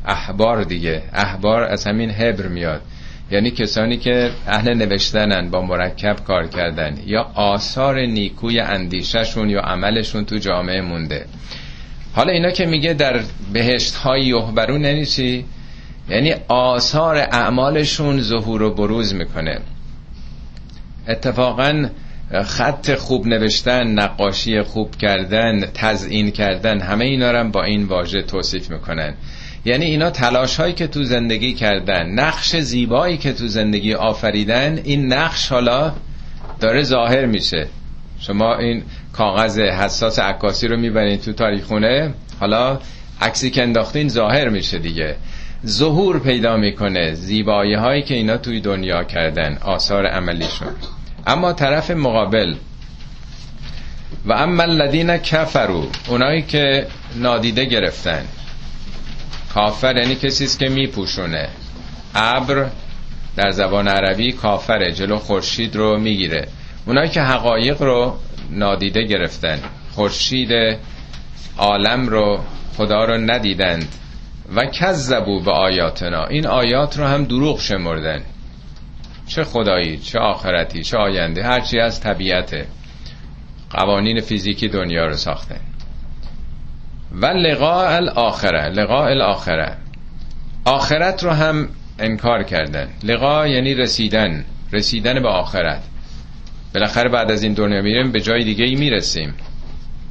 [0.06, 1.02] احبار دیگه.
[1.12, 2.82] احبار از همین هبر میاد.
[3.30, 6.98] یعنی کسانی که اهل نوشتنن با مرکب کار کردن.
[7.06, 11.26] یا آثار نیکوی اندیششون یا عملشون تو جامعه مونده.
[12.14, 13.20] حالا اینا که میگه در
[13.52, 15.44] بهشت های یحبرون یعنی؟
[16.08, 19.60] یعنی آثار اعمالشون ظهور و بروز می‌کنه.
[21.08, 21.88] اتفاقا
[22.44, 28.70] خط خوب نوشتن نقاشی خوب کردن تزئین کردن همه اینا رو با این واژه توصیف
[28.70, 29.14] می‌کنن.
[29.64, 35.12] یعنی اینا تلاش هایی که تو زندگی کردن نقش زیبایی که تو زندگی آفریدن این
[35.12, 35.92] نقش حالا
[36.60, 37.66] داره ظاهر میشه.
[38.20, 42.78] شما این کاغذ حساس عکاسی رو می‌برین تو تاریخونه حالا
[43.20, 45.16] عکسی که انداختین ظاهر میشه دیگه.
[45.66, 47.14] ظهور پیدا می‌کنه.
[47.14, 49.58] زیبایی هایی که اینا توی دنیا کردن.
[49.62, 50.72] آثار عملیشون.
[51.26, 52.54] اما طرف مقابل.
[54.26, 58.24] و اما الذین کفرو اونایی که نادیده گرفتن.
[59.54, 61.48] کافر یعنی کسی است که میپوشونه.
[62.14, 62.66] ابر
[63.36, 64.92] در زبان عربی کافره.
[64.92, 66.48] جلو خورشید رو می‌گیره.
[66.86, 68.16] اونایی که حقایق رو
[68.50, 69.58] نادیده گرفتن.
[69.94, 70.78] خورشید
[71.58, 72.40] عالم رو
[72.76, 73.88] خدا رو ندیدند.
[74.54, 76.26] و کذبو به آیاتنا.
[76.26, 78.22] این آیات رو هم دروغ شمردن.
[79.26, 82.66] چه خدایی چه آخرتی چه آینده هرچی از طبیعت
[83.70, 85.60] قوانین فیزیکی دنیا رو ساختن.
[87.12, 89.76] و لقاء الاخره لقاء الاخره.
[90.64, 92.88] آخرت رو هم انکار کردن.
[93.02, 95.82] لقا یعنی رسیدن رسیدن به آخرت.
[96.74, 99.34] بالاخره بعد از این دنیا میریم به جای دیگه ای می‌رسیم.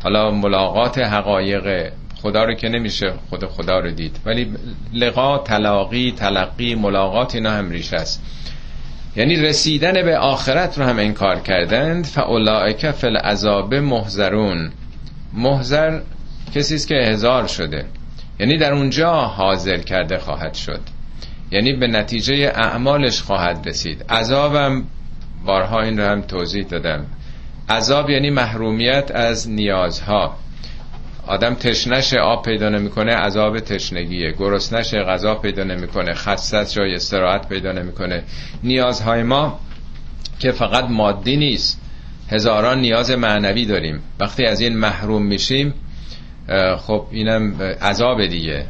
[0.03, 4.19] حالا ملاقات حقایق خدا رو که نمیشه خود خدا رو دید.
[4.25, 4.53] ولی
[4.93, 8.23] لقا تلاقی تلقی ملاقات اینا هم ریش است.
[9.15, 12.05] یعنی رسیدن به آخرت رو هم انکار کردند.
[12.05, 14.71] فاولائک فی العذاب محذرون
[15.33, 15.99] محذر
[16.55, 17.85] کسی است که هزار شده.
[18.39, 20.81] یعنی در اونجا حاضر کرده خواهد شد.
[21.51, 24.05] یعنی به نتیجه اعمالش خواهد رسید.
[24.09, 24.83] عذابم
[25.45, 27.05] بارها این رو هم توضیح دادم.
[27.69, 30.35] عذاب یعنی محرومیت از نیازها.
[31.27, 34.31] آدم تشنش آب پیدا نمی‌کنه عذاب تشنگیه.
[34.31, 38.23] گرسنش غذا پیدا نمی‌کنه خستت جای استراحت پیدا نمی‌کنه.
[38.63, 39.59] نیازهای ما
[40.39, 41.81] که فقط مادی نیست
[42.29, 43.99] هزاران نیاز معنوی داریم.
[44.19, 45.73] وقتی از این محروم میشیم
[46.77, 48.65] خب اینم عذاب دیگه.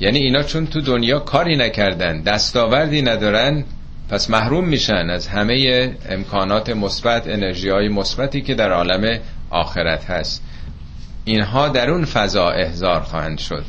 [0.00, 3.64] یعنی اینا چون تو دنیا کاری نکردن دستاوردی ندارن
[4.10, 9.18] پس محروم میشن از همه امکانات مثبت انرژی های مثبتی که در عالم
[9.50, 10.42] آخرت هست.
[11.24, 13.64] اینها در اون فضا احضار خواهند شد.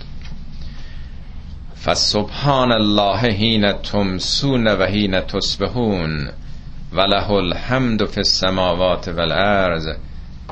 [1.85, 6.29] فسبحان الله حین تمسون و حین تصبحون
[6.93, 9.87] وله الحمد فی السماوات والارض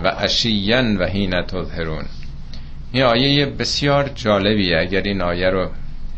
[0.04, 2.06] و اشیان و حین تظهرون.
[2.92, 4.80] این آیه بسیار جالبیه.
[4.80, 5.70] اگر این آیه رو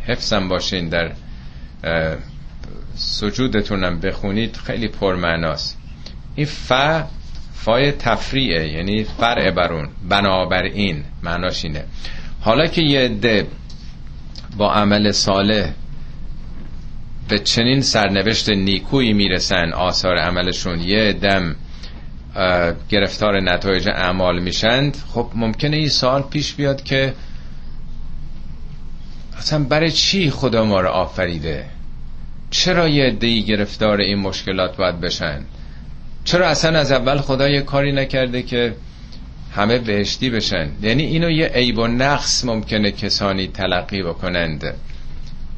[0.08, 1.12] حفظم باشین در
[2.96, 5.78] سجودتونم بخونید خیلی پرمعناست.
[6.36, 6.72] این ف
[7.66, 11.84] فای تفریعه یعنی فرع برون بنابراین معناش اینه.
[12.42, 13.48] حالا که یه عده
[14.58, 15.72] با عمل صالح
[17.30, 21.56] به چنین سرنوشت نیکویی می‌رسن آثار عملشون یه دم
[22.90, 27.14] گرفتار نتایج اعمال میشند خب ممکنه این سال پیش بیاد که
[29.38, 31.66] اصلا برای چی خدا ما رو آفریده؟
[32.50, 35.42] چرا یه عده‌ای گرفتار این مشکلات باید بشن؟
[36.26, 38.76] چرا اصلا از اول خدا یه کاری نکرده که
[39.56, 44.74] همه بهشتی بشن؟ یعنی اینو یه عیب و نقص ممکنه کسانی تلقی بکنند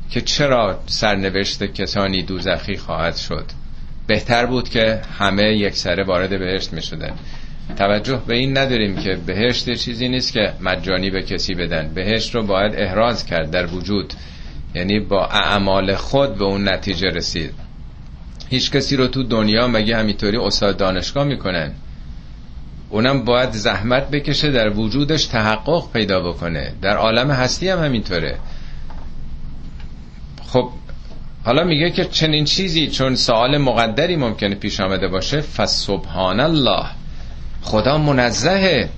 [0.10, 3.45] که چرا سرنوشت کسانی دوزخی خواهد شد؟
[4.08, 7.13] بهتر بود که همه یک سره وارد بهشت می شدن
[7.77, 11.91] توجه به این نداریم که بهشت چیزی نیست که مجانی به کسی بدن.
[11.93, 14.13] بهشت رو باید احراز کرد در وجود.
[14.75, 17.66] یعنی با اعمال خود به اون نتیجه رسید.
[18.49, 21.71] هیچ کسی رو تو دنیا مگه همینطوری استاد دانشگاه می‌کنن
[22.89, 26.73] اونم باید زحمت بکشه در وجودش تحقق پیدا بکنه.
[26.81, 28.38] در عالم هستی هم همینطوره.
[30.47, 30.69] خب
[31.45, 36.86] حالا میگه که چنین چیزی چون سوال مقدری ممکنه پیش آمده باشه فسبحان الله
[37.62, 38.89] خدا منزهه.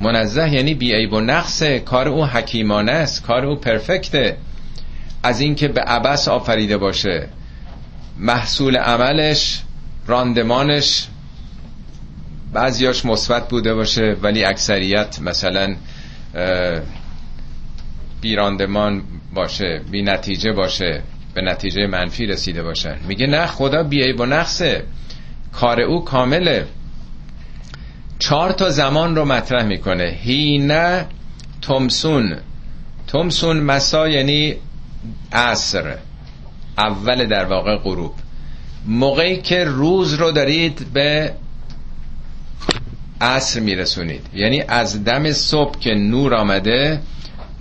[0.00, 1.78] منزه یعنی بی و نقصه.
[1.78, 4.36] کار او حکیمانه است کار او پرفکته.
[5.22, 7.28] از اینکه به عبس آفریده باشه.
[8.18, 9.62] محصول عملش
[10.06, 11.06] راندمانش
[12.52, 15.76] بعضیاش مثبت بوده باشه ولی اکثریت مثلا
[18.20, 19.02] بی راندمان
[19.34, 21.02] باشه بی نتیجه باشه
[21.34, 22.96] به نتیجه منفی رسیده باشن.
[23.08, 24.84] میگه نه خدا بیای با نقصه
[25.52, 26.66] کار او کامله.
[28.18, 30.18] چهار تا زمان رو مطرح می‌کنه.
[30.22, 31.06] هینه
[31.62, 32.36] تمسون.
[33.06, 34.56] تمسون مسا یعنی
[35.32, 35.96] عصر.
[36.78, 38.14] اول در واقع غروب.
[38.86, 41.32] موقعی که روز رو دارید به
[43.20, 44.26] عصر میرسونید.
[44.34, 47.00] یعنی از دم صبح که نور آمده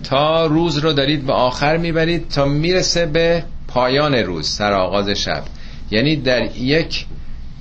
[0.04, 5.44] تا روز رو دارید به آخر می‌برید تا می‌رسه به پایان روز سر آغاز شب.
[5.92, 7.06] یعنی در یک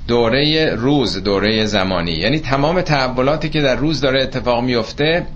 [0.08, 2.12] دوره روز دوره زمانی.
[2.12, 5.26] یعنی تمام تحولاتی که در روز داره اتفاق میفته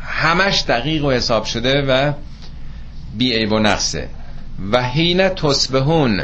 [0.00, 2.12] همش دقیق و حساب شده و
[3.18, 4.08] بی عیب و نقصه.
[4.72, 6.22] و حین تصبحون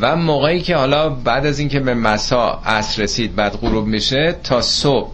[0.00, 4.60] و موقعی که حالا بعد از اینکه به مسا عصر رسید بعد غروب میشه تا
[4.60, 5.10] صبح.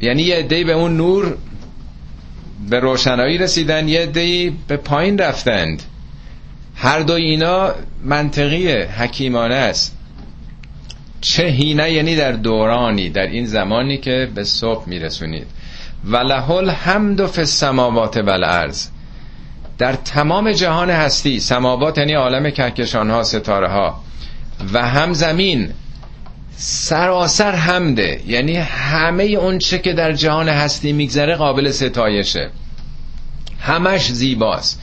[0.00, 1.36] یعنی یه عده‌ای به اون نور
[2.70, 5.82] به روشنایی رسیدن یه عده‌ای به پایین رفتند.
[6.74, 7.72] هر دو اینا
[8.04, 9.96] منطقی حکیمانه است.
[11.20, 15.46] چه هینه یعنی در دورانی در این زمانی که به صبح میرسونید.
[16.04, 18.88] و لحل حمد فی السماوات و الارض.
[19.78, 24.00] در تمام جهان هستی سماوات یعنی عالم کهکشان ها ستاره ها.
[24.72, 25.70] و هم زمین.
[26.56, 32.50] سراسر حمده یعنی همه اون چه که در جهان هستی میگذره قابل ستایشه.
[33.60, 34.80] همش زیباست.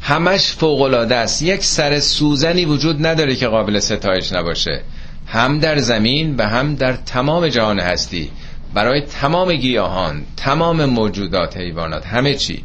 [0.00, 1.42] همش فوقلاده است.
[1.42, 4.80] یک سر سوزنی وجود نداره که قابل ستایش نباشه.
[5.26, 8.30] هم در زمین و هم در تمام جهان هستی.
[8.74, 12.64] برای تمام گیاهان تمام موجودات حیوانات همه چی.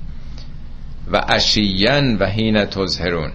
[1.12, 3.32] و اشیین و حین تظهرون.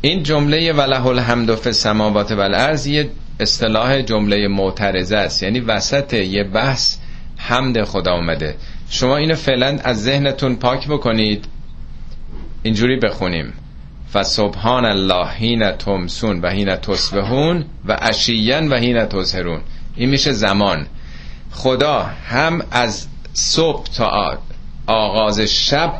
[0.00, 5.42] این جمله وله الحمد السماوات و الارض یه اصطلاح جمله معترضه است.
[5.42, 6.96] یعنی وسط یه بحث
[7.36, 8.56] حمد خدا اومده.
[8.90, 11.44] شما اینو فعلا از ذهنتون پاک بکنید.
[12.62, 13.52] اینجوری بخونیم.
[14.14, 19.60] و سبحان الله حین تمسون و حین تصبحون و اشیین و حین تظهرون.
[19.96, 20.86] این میشه زمان.
[21.50, 24.08] خدا هم از صبح تا
[24.86, 25.94] آغاز شب.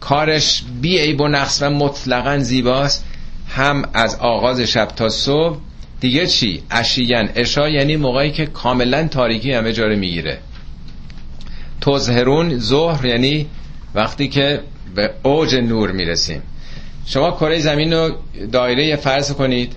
[0.00, 3.04] کارش بی عیب و نقص و مطلقا زیباست.
[3.48, 5.58] هم از آغاز شب تا صبح.
[6.00, 10.38] دیگه چی؟ اشیین اشا یعنی موقعی که کاملا تاریکی همه جاره می‌گیره.
[11.80, 13.46] تظهرون ظهر یعنی
[13.94, 14.60] وقتی که
[14.94, 16.42] به اوج نور می‌رسیم.
[17.06, 18.16] شما کره زمین رو
[18.52, 19.72] دایره فرض کنید.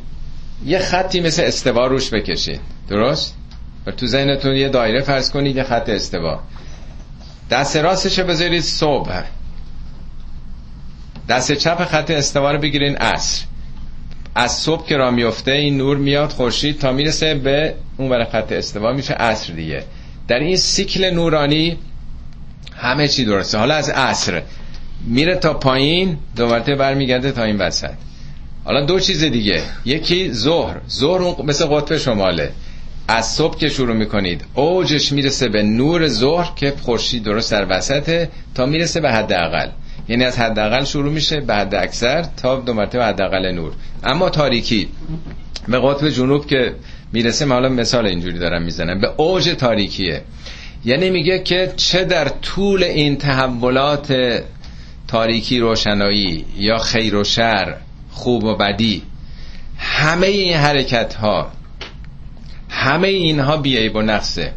[0.65, 2.59] یه خطی مثل استوا روش بکشید.
[2.89, 3.35] درست؟
[3.85, 6.39] و تو ذهنتون یه دایره فرض کنید یه خط استوا.
[7.49, 9.23] دست راستش بذارید صبح.
[11.29, 13.45] دست چپ خط استوا رو بگیرین عصر.
[14.35, 18.51] از صبح که را میفته این نور میاد خورشید تا می‌رسه به اون ور خط
[18.51, 19.83] استوا میشه عصر دیگه.
[20.27, 21.77] در این سیکل نورانی
[22.77, 23.57] همه چی درسته.
[23.57, 24.41] حالا از عصر
[25.07, 27.91] میره تا پایین دو مرتبه برمیگرده تا این وسط.
[28.63, 29.61] حالا دو چیز دیگه.
[29.85, 30.77] یکی ظهر.
[30.89, 32.51] ظهر مثل قطب شماله.
[33.07, 38.29] از صبح که شروع می‌کنید اوجش می‌رسه به نور ظهر که خورشید درست در وسطه
[38.55, 39.69] تا می‌رسه به حداقل.
[40.09, 43.73] یعنی از حداقل شروع میشه به حد اکثر تا دو مرتبه حداقل نور.
[44.03, 44.87] اما تاریکی
[45.67, 46.75] به قطب جنوب که
[47.13, 50.21] می‌رسه حالا مثال اینجوری دارم می‌زنم به اوج تاریکیه.
[50.85, 54.41] یعنی میگه که چه در طول این تحولات
[55.07, 57.75] تاریکی روشنایی یا خیر و شر
[58.11, 59.01] خوب و بدی
[59.77, 61.51] همه این حرکت ها
[62.85, 64.53] همه اینها بیعیب و نقصه.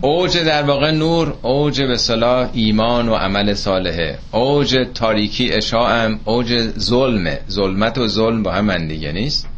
[0.00, 4.18] اوج در واقع نور اوج به صلاح ایمان و عمل صالحه.
[4.32, 7.40] اوج تاریکی اشاعم اوج ظلمه.
[7.50, 9.48] ظلمت و ظلم با هم دیگه نیست.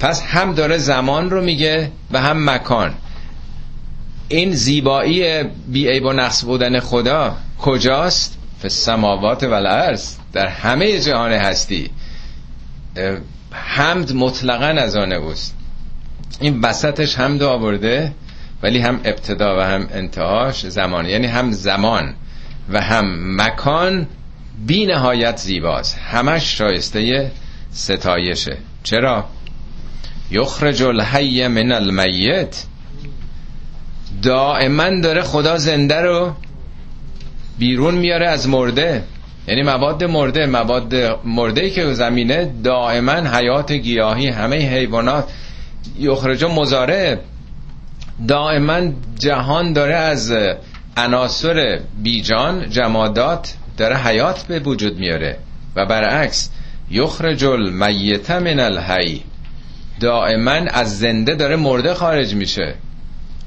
[0.00, 2.94] پس هم داره زمان رو میگه و هم مکان.
[4.28, 10.14] این زیبایی بیعیب و نقص بودن خدا کجاست؟ فی سماوات و الارض.
[10.32, 11.90] در همه جهان هستی.
[13.50, 15.57] حمد مطلقا از آن اوست.
[16.40, 18.12] این وسطش حمد آورده
[18.62, 21.06] ولی هم ابتدا و هم انتهاش زمان.
[21.06, 22.14] یعنی هم زمان
[22.68, 24.06] و هم مکان
[24.66, 25.98] بی نهایت زیباست.
[25.98, 27.30] همش شایسته
[27.70, 28.56] ستایشه.
[28.82, 29.24] چرا؟
[30.30, 32.64] یخرج الحی من المیت.
[34.22, 36.34] دائما داره خدا زنده رو
[37.58, 39.04] بیرون میاره از مرده.
[39.48, 45.30] یعنی مواد مرده مواد مرده که زمینه دائما حیات گیاهی همه حیوانات
[45.98, 47.20] یخرج مزاره
[48.28, 48.80] دائما
[49.18, 50.34] جهان داره از
[50.96, 55.38] عناصر بیجان جمادات داره حیات به وجود میاره.
[55.76, 56.50] و برعکس
[56.90, 59.22] یخرج المیت من الحی.
[60.00, 62.74] دائما از زنده داره مرده خارج میشه.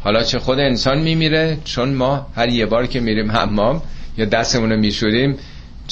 [0.03, 3.81] حالا چه خود انسان میمیره؟ چون ما هر یه بار که میریم حمام
[4.17, 5.37] یا دستمون رو میشوریم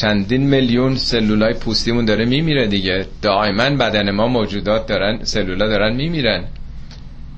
[0.01, 3.05] چندین میلیون سلولای پوستیمون داره میمیره دیگه.
[3.21, 6.43] دائما بدن ما موجودات دارن سلولا دارن میمیرن.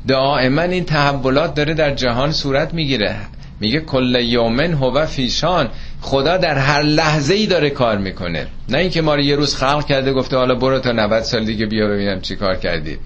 [0.08, 3.16] دائما این تحولات داره در جهان صورت می‌گیره.
[3.60, 5.70] میگه کل یومن هو فیشان.
[6.02, 8.48] خدا در هر لحظه ای داره کار می‌کنه.
[8.70, 11.66] نه اینکه ما رو یه روز خلق کرده گفته حالا برو تا 90 سال دیگه
[11.66, 12.98] بیا ببینم چی کار کردی.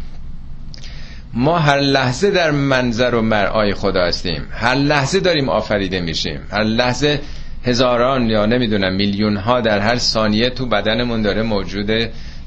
[1.34, 4.48] ما هر لحظه در منظر و مرعای خدا هستیم.
[4.52, 6.40] هر لحظه داریم آفریده میشیم.
[6.52, 7.20] هر لحظه
[7.66, 11.92] هزاران یا نمی‌دونم میلیون ها در هر ثانیه تو بدنمون داره موجود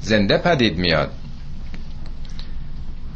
[0.01, 1.09] زنده پدید میاد.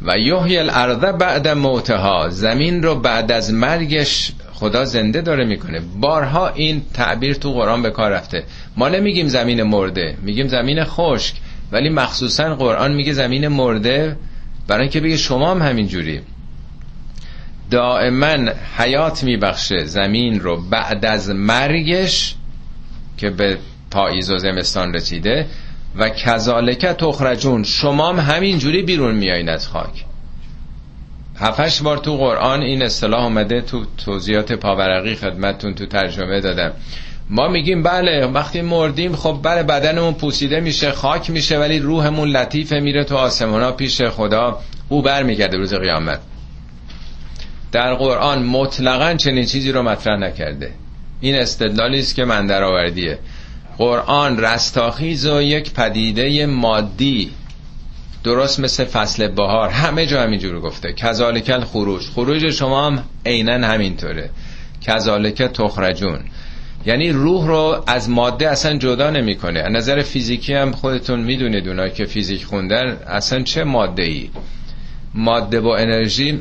[0.02, 5.80] و یحیی الارض بعد موتها زمین رو بعد از مرگش خدا زنده داره می‌کنه.
[6.00, 8.44] بارها این تعبیر تو قرآن به کار رفته.
[8.76, 11.34] ما نمیگیم زمین مرده میگیم زمین خشک.
[11.72, 14.16] ولی مخصوصا قرآن میگه زمین مرده
[14.68, 16.20] برای اینکه بگه شما هم همین جوری
[17.74, 19.84] دائما حیات میبخشه.
[19.84, 22.34] زمین رو بعد از مرگش
[23.16, 23.58] که به
[23.90, 25.46] پاییز و زمستان رسیده
[25.96, 27.64] و کذالک تخرجون.
[27.64, 30.04] شما هم همین جوری بیرون میایین از خاک.
[31.36, 36.72] هفتش بار تو قرآن این اصطلاح اومده تو توضیحات پاورقی خدمتتون تو ترجمه دادم.
[37.30, 42.80] ما میگیم بله وقتی مردیم خب بله بدنمون پوسیده میشه خاک میشه ولی روحمون لطیفه
[42.80, 44.58] میره تو آسمونا پیش خدا.
[44.88, 46.20] او برمیگرده روز قیامت.
[47.74, 50.70] در قرآن مطلقا چنین چیزی رو مطرح نکرده.
[51.20, 53.18] این استدلالی است که من در آوردیه
[53.78, 57.30] قرآن رستاخیز و یک پدیده مادی
[58.24, 59.68] درست مثل فصل بهار.
[59.68, 60.92] همه جا همینجور گفته.
[60.92, 64.30] کذالک خروج خروج شما هم عینا همینطوره.
[64.80, 66.18] کذالک تخرجون.
[66.86, 69.60] یعنی روح رو از ماده اصلا جدا نمی‌کنه.
[69.60, 74.30] از نظر فیزیکی هم خودتون می‌دونید اونایی که فیزیک خوندن اصلا چه ماده ای
[75.14, 76.40] ماده با انرژی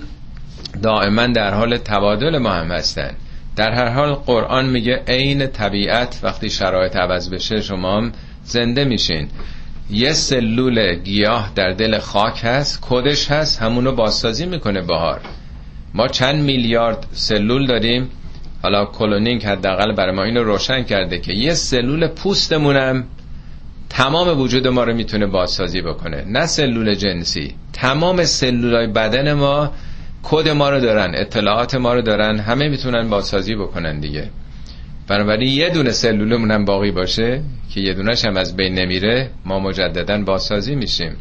[0.81, 3.11] دائما در حال تبادل ما هم هستن.
[3.55, 8.11] در هر حال قرآن میگه عین طبیعت وقتی شرایط عوض بشه شما هم
[8.43, 9.27] زنده میشین.
[9.89, 15.21] یه سلول گیاه در دل خاک هست کدش هست همونو بازسازی می‌کنه بهار.
[15.93, 18.09] ما چند میلیارد سلول داریم.
[18.63, 23.03] حالا کلونینگ حداقل برای ما اینو روشن کرده که یه سلول پوستمونم
[23.89, 26.23] تمام وجود ما رو می‌تونه بازسازی بکنه.
[26.27, 29.71] نه سلول جنسی تمام سلولای بدن ما
[30.23, 34.29] کد ما رو دارن اطلاعات ما رو دارن همه می‌تونن بازسازی بکنن دیگه.
[35.07, 37.41] بنابراین یه دونه سلولمون هم باقی باشه
[37.73, 41.15] که یه دونش هم از بین نمیره ما مجددا بازسازی میشیم.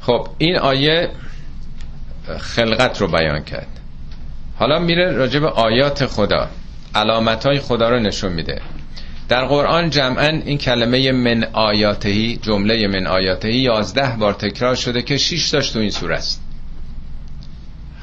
[0.00, 1.10] خب این آیه
[2.38, 3.68] خلقت رو بیان کرد.
[4.58, 6.48] حالا میره راجع به آیات خدا.
[6.94, 8.60] علامت های خدا رو نشون میده.
[9.28, 15.16] در قرآن جمعا این کلمه من آیاتهی جمله من آیاتهی یازده بار تکرار شده که
[15.16, 16.45] شیش تاش تو این سوره است.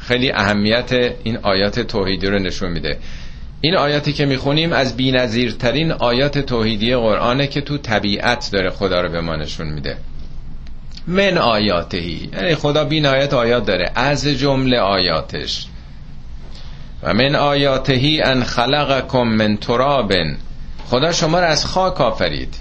[0.07, 0.91] خیلی اهمیت
[1.23, 2.97] این آیات توحیدی رو نشون میده.
[3.61, 9.09] این آیاتی که می‌خونیم از بینظیرترین آیات توحیدی قرآنه که تو طبیعت داره خدا رو
[9.09, 9.97] به ما نشون میده.
[11.07, 13.91] من آیاتهی یعنی خدا بین آیات آیات داره.
[13.95, 15.67] از جمله آیاتش.
[17.03, 20.37] و من آیاتهی ان خلقکم من ترابن.
[20.85, 22.55] خدا شما رو از خاک آفرید.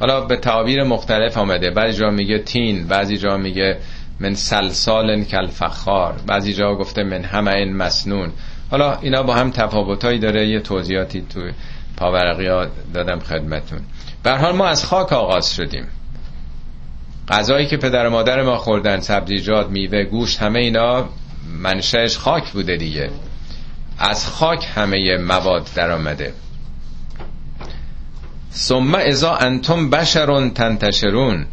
[0.00, 1.70] حالا به تعابیر مختلف آمده.
[1.70, 3.78] بعضی جا میگه تین بعضی جا میگه
[4.20, 6.14] من سلسال کالفخار.
[6.26, 8.32] بعضی جا گفته من همه این مسنون.
[8.70, 10.48] حالا اینا با هم تفاوتایی داره.
[10.48, 11.40] یه توضیحاتی تو
[11.96, 13.80] پاورقی ها دادم خدمتون.
[14.26, 15.86] حال ما از خاک آغاز شدیم.
[17.28, 21.08] غذایی که پدر و مادر ما خوردن سبزیجات میوه گوشت همه اینا
[21.62, 23.10] منشأش خاک بوده دیگه.
[23.98, 26.32] از خاک همه مواد در آمده
[28.52, 31.46] ثم ازا انتم بشرون تنتشرون.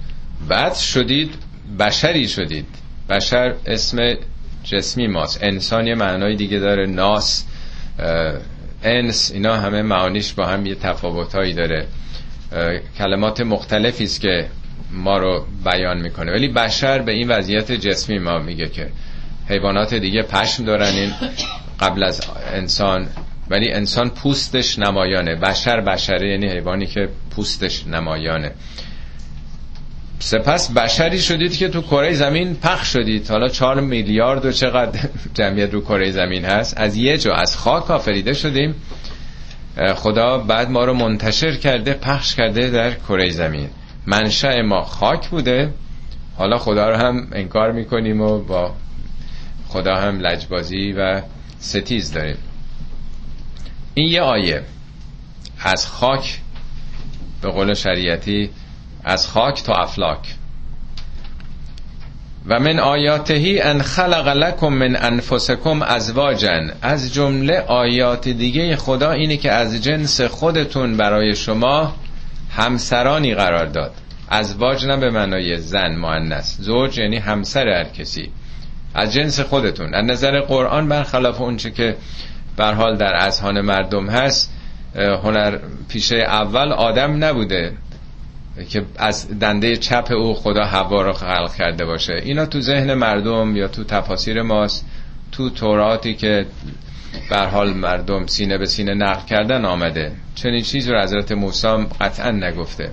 [0.48, 1.34] بعد شدید
[1.80, 2.66] بشری شدید.
[3.10, 4.16] بشر اسم
[4.64, 5.44] جسمی ماست.
[5.44, 6.86] انسان یه معنای دیگه داره.
[6.86, 7.46] ناس
[8.84, 11.88] انس اینا همه معانیش با هم یه تفاوتهایی داره.
[12.98, 14.48] کلمات مختلفی است که
[14.92, 16.32] ما رو بیان می‌کنه.
[16.32, 18.90] ولی بشر به این وضعیت جسمی ما میگه که
[19.50, 20.94] حیوانات دیگه پشم دارن.
[20.94, 21.12] این
[21.80, 22.22] قبل از
[22.54, 23.08] انسان
[23.50, 25.36] ولی انسان پوستش نمایانه.
[25.36, 28.52] بشر بشره یعنی حیوانی که پوستش نمایانه.
[30.22, 33.30] سپس بشری شدید که تو کره زمین پخش شدید.
[33.30, 35.00] حالا چهار میلیارد و چقدر
[35.38, 36.78] جمعیت رو کره زمین هست.
[36.78, 38.76] از یه جا از خاک آفریده شدیم.
[39.96, 43.70] خدا بعد ما رو منتشر کرده پخش کرده در کره زمین.
[44.06, 45.74] منشأ ما خاک بوده.
[46.38, 48.74] حالا خدا رو هم انکار می‌کنیم و با
[49.68, 51.22] خدا هم لجبازی و
[51.60, 52.38] ستیز داریم.
[53.94, 54.62] این یه آیه.
[55.60, 56.40] از خاک
[57.42, 58.50] به قول شریعتی
[59.04, 60.36] از خاک تا افلاک.
[62.48, 69.38] و من آیاتهی ان خلق لکم من انفسکم ازواجا از جمله آیات دیگه خدا اینه
[69.38, 71.94] که از جنس خودتون برای شما
[72.52, 73.92] همسرانی قرار داد.
[74.30, 76.58] ازواج نه به معنای زن مؤنث.
[76.60, 78.32] زوج یعنی همسر هر کسی.
[78.94, 79.94] از جنس خودتون.
[79.94, 81.96] از نظر قرآن برخلاف اونچه که
[82.58, 84.54] بر حال در اذهان مردم هست
[84.96, 85.58] هنر
[85.90, 87.74] پیشه اول آدم نبوده.
[88.70, 92.14] که از دنده چپ او خدا هوا رو خلق کرده باشه.
[92.14, 94.86] اینا تو ذهن مردم یا تو تفاسیر ماست.
[95.32, 96.46] تو توراتی که
[97.30, 100.12] بر حال مردم سینه به سینه نقل کردن آمده.
[100.36, 101.68] چنین چیزی رو حضرت موسی
[102.02, 102.92] قطعا نگفته.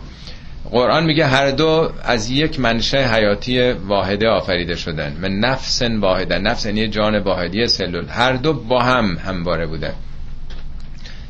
[0.70, 5.16] قرآن میگه هر دو از یک منشه حیاتی واحده آفریده شدن.
[5.20, 6.38] من نفس واحده.
[6.38, 8.06] نفس یعنی جان واحدی سلول.
[8.08, 9.92] هر دو با هم همواره بودن.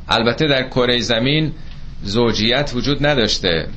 [0.09, 1.53] البته در کره زمین
[2.03, 3.69] زوجیت وجود نداشته.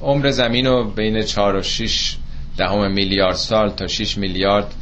[0.00, 2.16] عمر زمین رو بین 4 و 6
[2.56, 4.74] دهم میلیارد سال تا 6 میلیارد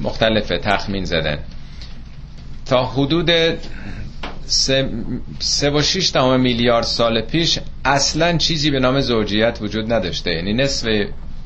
[0.00, 1.38] مختلف تخمین زدن.
[2.66, 3.30] تا حدود
[4.46, 4.90] سه,
[5.38, 10.52] سه و شیش دهم میلیارد سال پیش اصلا چیزی به نام زوجیت وجود نداشته یعنی
[10.52, 10.88] نصف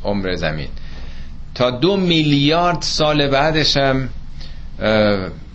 [0.04, 0.68] عمر زمین.
[1.54, 4.08] تا دو میلیارد سال بعدش هم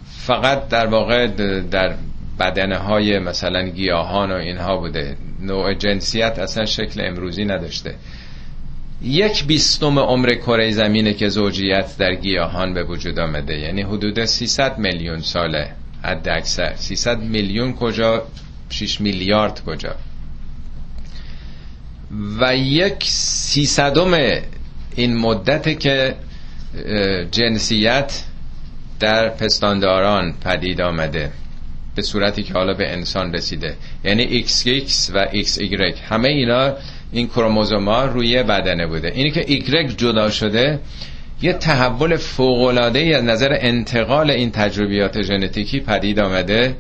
[0.06, 1.28] فقط در واقع
[1.72, 1.96] در
[2.40, 5.18] بدنه های مثلا گیاهان و اینها بوده.
[5.42, 7.96] نوع جنسیت اصلا شکل امروزی نداشته.
[9.04, 14.78] یک بیستم عمر کره زمینه که زوجیت در گیاهان به وجود آمده یعنی حدود 300
[14.78, 15.72] میلیون ساله
[16.04, 16.76] حد اکثر.
[16.76, 18.24] 300 میلیون کجا؟
[18.70, 19.96] 6 میلیارد کجا؟
[22.42, 24.14] و یک سیصدم
[24.96, 26.16] این مدت که
[27.32, 28.24] جنسیت
[29.00, 31.32] در پستانداران پدید آمده.
[31.96, 33.76] به صورتی که حالا به انسان رسیده.
[34.04, 36.74] یعنی XX و XY همه اینا
[37.12, 39.12] این کروموزوما روی بدنه بوده.
[39.16, 40.80] اینی که ایگرگ جدا شده
[41.42, 46.76] یه تحول فوق‌العاده از نظر انتقال این تجربیات ژنتیکی پدید آمده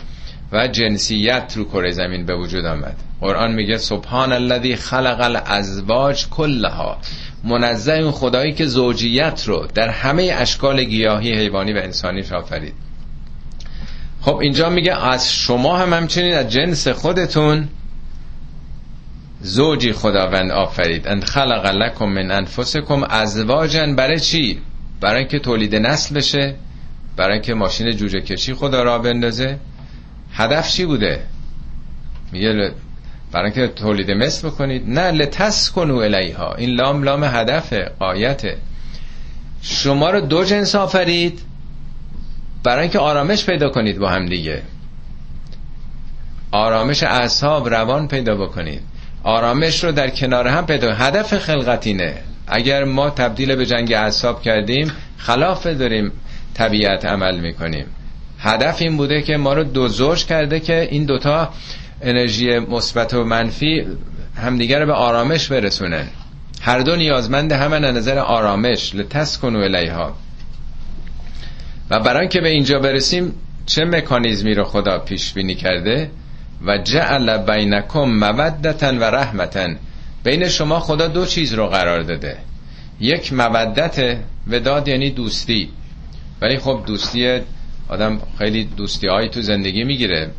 [0.52, 2.96] و جنسیت رو کره زمین به وجود آمد.
[3.22, 6.98] قرآن میگه سبحان الذی خلق الازواج کلها.
[7.44, 12.74] منزه اون خدایی که زوجیت رو در همه اشکال گیاهی حیوانی و انسانی آفرید
[14.22, 17.68] خب اینجا میگه از شما هم همچنین از جنس خودتون
[19.42, 21.08] زوجی خداوند آفرید.
[21.08, 24.60] ان خلق لکم من انفسکم ازواجن برای چی؟
[25.02, 26.56] برای اینکه تولید نسل بشه
[27.18, 29.58] برای اینکه ماشین جوجه کشی خدا را بندازه.
[30.34, 31.24] هدف چی بوده؟
[32.32, 32.72] میگه
[33.32, 34.90] برای اینکه تولید مثل بکنید.
[34.90, 36.54] نه لتسکنو الیها.
[36.54, 38.58] این لام لام هدف قایته
[39.62, 41.42] شما رو دو جنس آفرید.
[42.64, 44.62] برای اینکه آرامش پیدا کنید با هم دیگه.
[46.52, 48.82] آرامش اعصاب روان پیدا بکنید.
[49.24, 54.92] آرامش رو در کنار هم پیدا هدف خلقتینه اگر ما تبدیل به جنگ اعصاب کردیم
[55.18, 56.12] خلاف داریم
[56.54, 57.86] طبیعت عمل می‌کنیم.
[58.40, 61.50] هدف این بوده که ما رو دو زوج کرده که این دوتا
[62.02, 63.86] انرژی مثبت و منفی
[64.36, 66.08] همدیگر رو به آرامش برسونن
[66.62, 68.96] هر دو نیازمند همه نظر آرامش.
[68.96, 70.16] لتسکنو الیها.
[71.92, 73.34] و برای که به اینجا برسیم
[73.66, 76.12] چه مکانیزمی رو خدا پیش بینی کرده؟
[76.66, 79.70] و جعل بینکم مودتا و رحمتا
[80.24, 82.38] بین شما خدا دو چیز رو قرار داده.
[83.00, 84.18] یک مودت
[84.48, 85.70] وداد یعنی دوستی.
[86.42, 87.40] ولی خب دوستی
[87.90, 90.32] آدم خیلی دوستی هایی تو زندگی می‌گیره.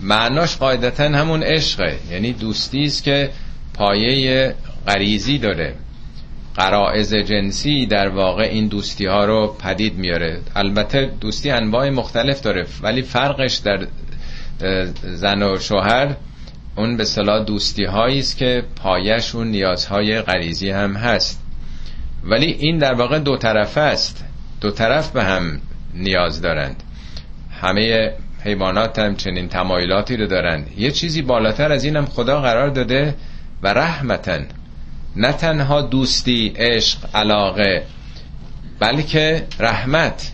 [0.00, 1.96] معناش قاعدتا همون عشقه.
[2.10, 3.30] یعنی دوستی است که
[3.74, 4.54] پایه
[4.86, 5.74] غریزی داره.
[6.56, 10.40] قرائز جنسی در واقع این دوستی ها رو پدید میاره.
[10.56, 13.86] البته دوستی انواع مختلف داره ولی فرقش در
[15.02, 16.16] زن و شوهر
[16.76, 21.42] اون به صلاح دوستی است که پایش اون نیازهای غریزی هم هست.
[22.24, 24.24] ولی این در واقع دو طرفه است.
[24.60, 25.60] دو طرف به هم
[25.94, 26.82] نیاز دارند.
[27.60, 28.12] همه
[28.44, 30.70] حیوانات هم چنین تمایلاتی رو دارند.
[30.78, 33.14] یه چیزی بالاتر از اینم خدا قرار داده
[33.62, 34.46] و رحمتن
[35.16, 37.82] نه تنها دوستی عشق علاقه
[38.78, 40.32] بلکه رحمت.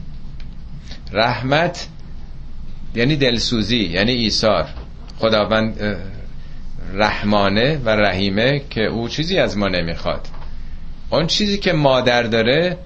[1.12, 1.88] رحمت
[2.94, 4.66] یعنی دلسوزی یعنی ایثار.
[5.18, 5.96] خداوند
[6.94, 10.28] رحمانه و رحیمه که او چیزی از ما نمی‌خواد.
[11.10, 12.76] اون چیزی که مادر داره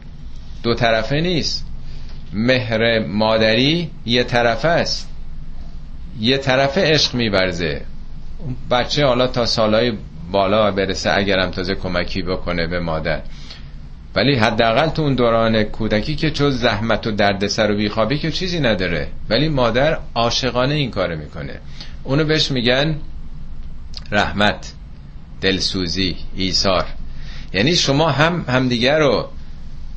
[0.62, 1.66] دو طرفه نیست.
[2.32, 5.08] مهر مادری یه طرفه است.
[6.20, 7.82] یه طرفه عشق میبرزه
[8.70, 9.92] بچه حالا تا سالهای
[10.32, 13.20] بالا برسه اگرم تازه کمکی بکنه به مادر.
[14.14, 18.60] ولی حداقل تو اون دوران کودکی که چون زحمت و دردسر و بیخوابی که چیزی
[18.60, 19.08] نداره.
[19.28, 21.60] ولی مادر عاشقانه این کار می‌کنه.
[22.04, 22.96] اونو بهش میگن
[24.10, 24.72] رحمت
[25.40, 26.84] دلسوزی ایثار.
[27.52, 29.28] یعنی شما هم همدیگر رو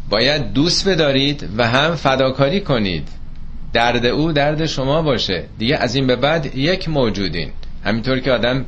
[0.09, 3.07] باید دوست بدارید و هم فداکاری کنید.
[3.73, 5.45] درد او درد شما باشه.
[5.57, 7.49] دیگه از این به بعد یک موجودین.
[7.86, 8.65] همینطور که آدم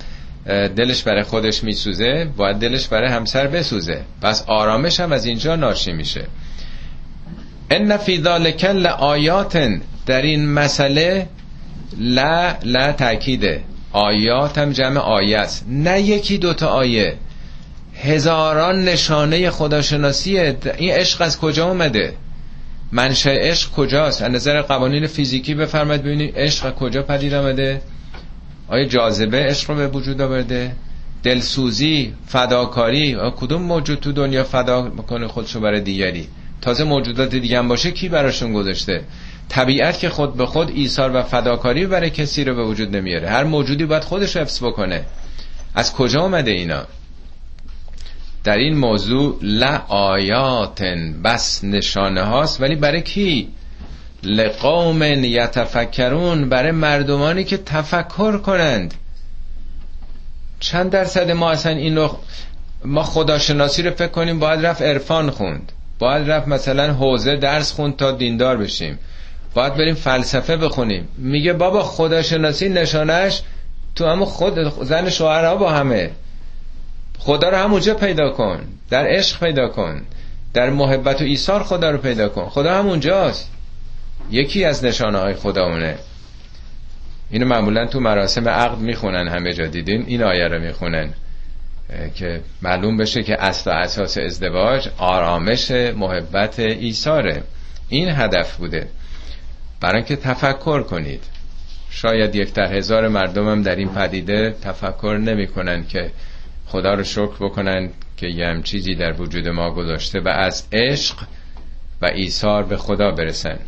[0.48, 4.02] دلش برای خودش میسوزه باید دلش برای همسر بسوزه.
[4.22, 6.26] پس آرامش هم از اینجا ناشی میشه.
[7.72, 8.64] ان فی ذالک
[9.00, 11.28] آیات در این مسئله
[12.00, 15.66] لا لا تاکیده آیات هم جمع آیه است.
[15.70, 17.16] نه یکی دوتا آیه.
[18.04, 22.14] هزاران نشانه خداشناسیه این عشق از کجا اومده؟
[22.92, 27.82] منشه عشق کجاست؟ از نظر قوانین فیزیکی بفرمایید ببینید عشق کجا پدید آمده؟
[28.68, 30.76] آیا جاذبه عشق رو به وجود آورده؟
[31.24, 36.28] دلسوزی فداکاری کدوم موجود تو دنیا فدا می‌کنه خودشو برای دیگری؟
[36.62, 39.04] تازه موجودات دیگه باشه کی براشون گذاشته؟
[39.50, 43.30] طبیعت که خود به خود ایثار و فداکاری برای کسی رو به وجود نمیاره.
[43.30, 45.06] هر موجودی باید خودش حفظ بکنه.
[45.76, 46.84] از کجا آمده اینا؟
[48.44, 52.62] در این موضوع لآیاتن بس نشانه هاست.
[52.62, 53.48] ولی برای کی؟
[54.24, 58.94] لقوم یتفکرون برای مردمانی که تفکر کنند.
[60.60, 62.18] چند درصد ما اصلا این رو
[62.86, 65.72] ما خداشناسی رو فکر کنیم باید رفت عرفان خوند.
[66.00, 69.00] باید رفت مثلا حوزه درس خوند تا دیندار بشیم.
[69.54, 71.08] باید بریم فلسفه بخونیم.
[71.18, 73.42] میگه بابا خداشناسی نشانش
[73.96, 76.12] تو همون خود زن شوهرها با همه.
[77.20, 78.60] خدا رو همونجا پیدا کن.
[78.90, 80.02] در عشق پیدا کن.
[80.54, 82.50] در محبت و ایثار خدا رو پیدا کن.
[82.50, 83.52] خدا همونجاست.
[84.32, 85.96] یکی از نشانه های خداونه
[87.30, 91.14] اینو معمولا تو مراسم عقد می‌خونن همه جا دیدین؟ این آیه رو می‌خونن.
[92.16, 97.44] که معلوم بشه که اصل و اساس ازدواج آرامش محبت ایثاره.
[97.90, 98.88] این هدف بوده.
[99.82, 101.24] برای اینکه تفکر کنید.
[101.90, 106.12] شاید یک در هزار مردم هم در این پدیده تفکر نمی‌کنن که
[106.68, 111.16] خدا رو شکر بکنن که یه چیزی در وجود ما گذاشته و از عشق
[112.02, 113.60] و ایثار به خدا برسن.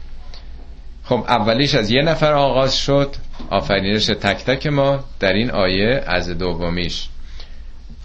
[1.10, 3.16] خب اولیش از یه نفر آغاز شد.
[3.50, 7.08] آفرینش تک تک ما در این آیه از دومیش.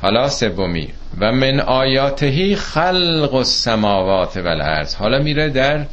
[0.03, 0.89] حالا سومی.
[1.21, 4.95] و من آیاتهی خلق السماوات والارض.
[4.95, 5.87] حالا میره در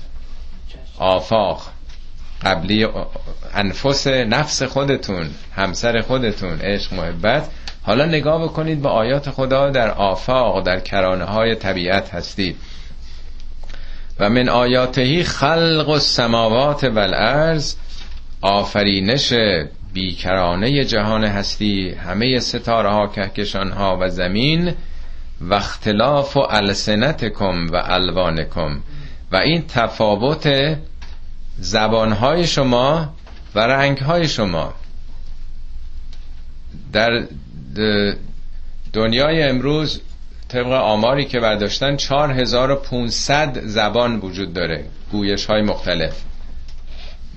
[1.00, 1.62] آفاق.
[2.46, 2.88] قبلی
[3.54, 7.50] انفس نفس خودتون همسر خودتون عشق محبت.
[7.84, 12.58] حالا نگاه بکنید به آیات خدا در آفاق در کرانه های طبیعت هستید.
[14.20, 17.76] و من آیاتهی خلق السماوات والارض
[18.42, 19.34] آفرینش
[19.94, 24.74] بیکرانه جهان هستی همه ستاره ها کهکشان ها و زمین
[25.42, 28.82] و اختلاف و السنتکم و الوانکم.
[29.32, 30.78] و این تفاوت
[31.60, 33.14] زبانهای شما
[33.56, 34.74] و رنگهای شما.
[36.94, 37.28] در
[38.94, 40.02] دنیای امروز
[40.52, 44.86] طبق آماری که برداشتن 4500 زبان وجود داره.
[45.12, 46.22] گویش های مختلف.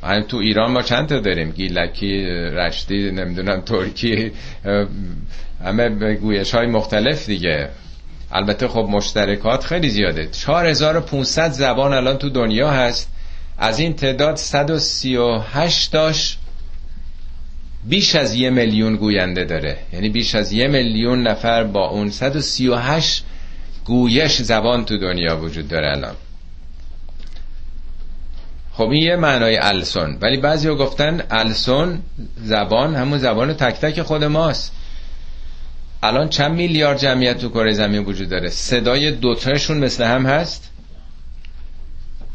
[0.02, 4.32] همین تو ایران ما چند تا داریم؟ گیلکی رشتی نمی‌دونم ترکی
[5.64, 7.68] همه گویش های مختلف دیگه.
[8.32, 10.26] البته خب مشترکات خیلی زیاده.
[10.26, 13.10] 4500 زبان الان تو دنیا هست.
[13.58, 16.38] از این تعداد 138 داشت
[17.88, 19.76] بیش از یه میلیون گوینده داره.
[19.92, 23.24] یعنی بیش از یه میلیون نفر با اون 138
[23.84, 26.14] گویش زبان تو دنیا وجود داره الان.
[28.72, 31.98] خب این یه معنای السون ولی بعضی گفتن السون
[32.36, 34.72] زبان همون زبان تک تک خود ماست.
[36.02, 40.70] الان چند میلیارد جمعیت تو کره زمین وجود داره؟ صدای دوتاشون مثل هم هست؟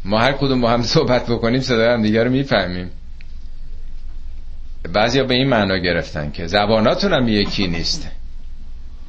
[0.04, 2.90] ما هر کدوم با هم صحبت بکنیم صدای هم دیگر رو می‌فهمیم.
[4.88, 8.10] بعضیا به این معنا گرفتن که زباناتون هم یکی نیست.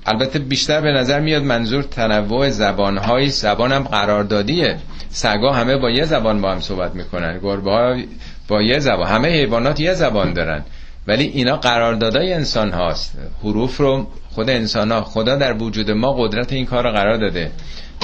[0.06, 4.78] البته بیشتر به نظر میاد منظور تنوع زبانهای زبان هم قراردادیه.
[5.10, 7.40] سگا همه با یه زبان با هم صحبت می‌کنن.
[7.40, 7.98] گربه ها
[8.48, 9.08] با یه زبان.
[9.08, 10.64] همه حیوانات یه زبان دارن.
[11.08, 16.54] ولی اینا قراردادای انسان هاست حروف رو خود انسان ها خدا در وجود ما قدرت
[16.54, 17.52] این کار رو قرار داده.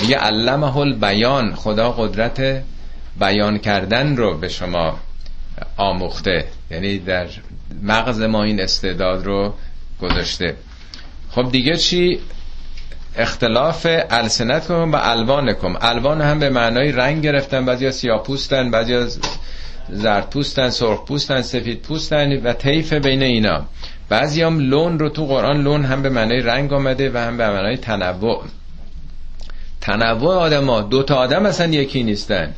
[0.02, 1.56] میگه علمه البیان.
[1.56, 2.64] خدا قدرت
[3.20, 5.00] بیان کردن رو به شما
[5.78, 6.46] آموخته.
[6.72, 7.28] یعنی در
[7.84, 9.54] مغز ما این استعداد رو
[10.02, 10.56] گذاشته.
[11.30, 12.20] خب دیگه چی؟
[13.18, 17.66] اختلاف السنت کن و الوان کن الوان هم به معنای رنگ گرفتن.
[17.66, 19.20] بعضی سیاه پوستن بعضی
[19.90, 23.66] زرد پوستن سرخ پوستن سفید پوستن و طیف بین اینا.
[24.10, 27.50] بعضی هم لون رو تو قرآن لون هم به معنای رنگ آمده و هم به
[27.50, 28.44] معنای تنوع.
[29.82, 30.82] تنوع آدم ها.
[30.82, 32.54] دو تا آدم اصلا یکی نیستن.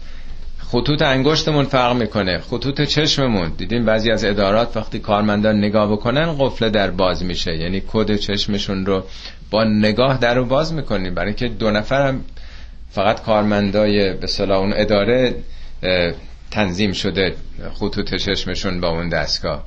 [0.71, 2.37] خطوط انگشتمون فرق می‌کنه.
[2.37, 3.51] خطوط چشممون.
[3.57, 7.57] دیدیم بعضی از ادارات وقتی کارمندان نگاه بکنن قفل در باز میشه.
[7.57, 9.03] یعنی کد چشمشون رو
[9.51, 11.13] با نگاه در رو باز می‌کنیم.
[11.13, 12.23] برای که دو نفر هم
[12.91, 15.35] فقط کارمندای به صلاح اون اداره
[16.51, 17.35] تنظیم شده
[17.73, 19.65] خطوط چشمشون با اون دستگاه.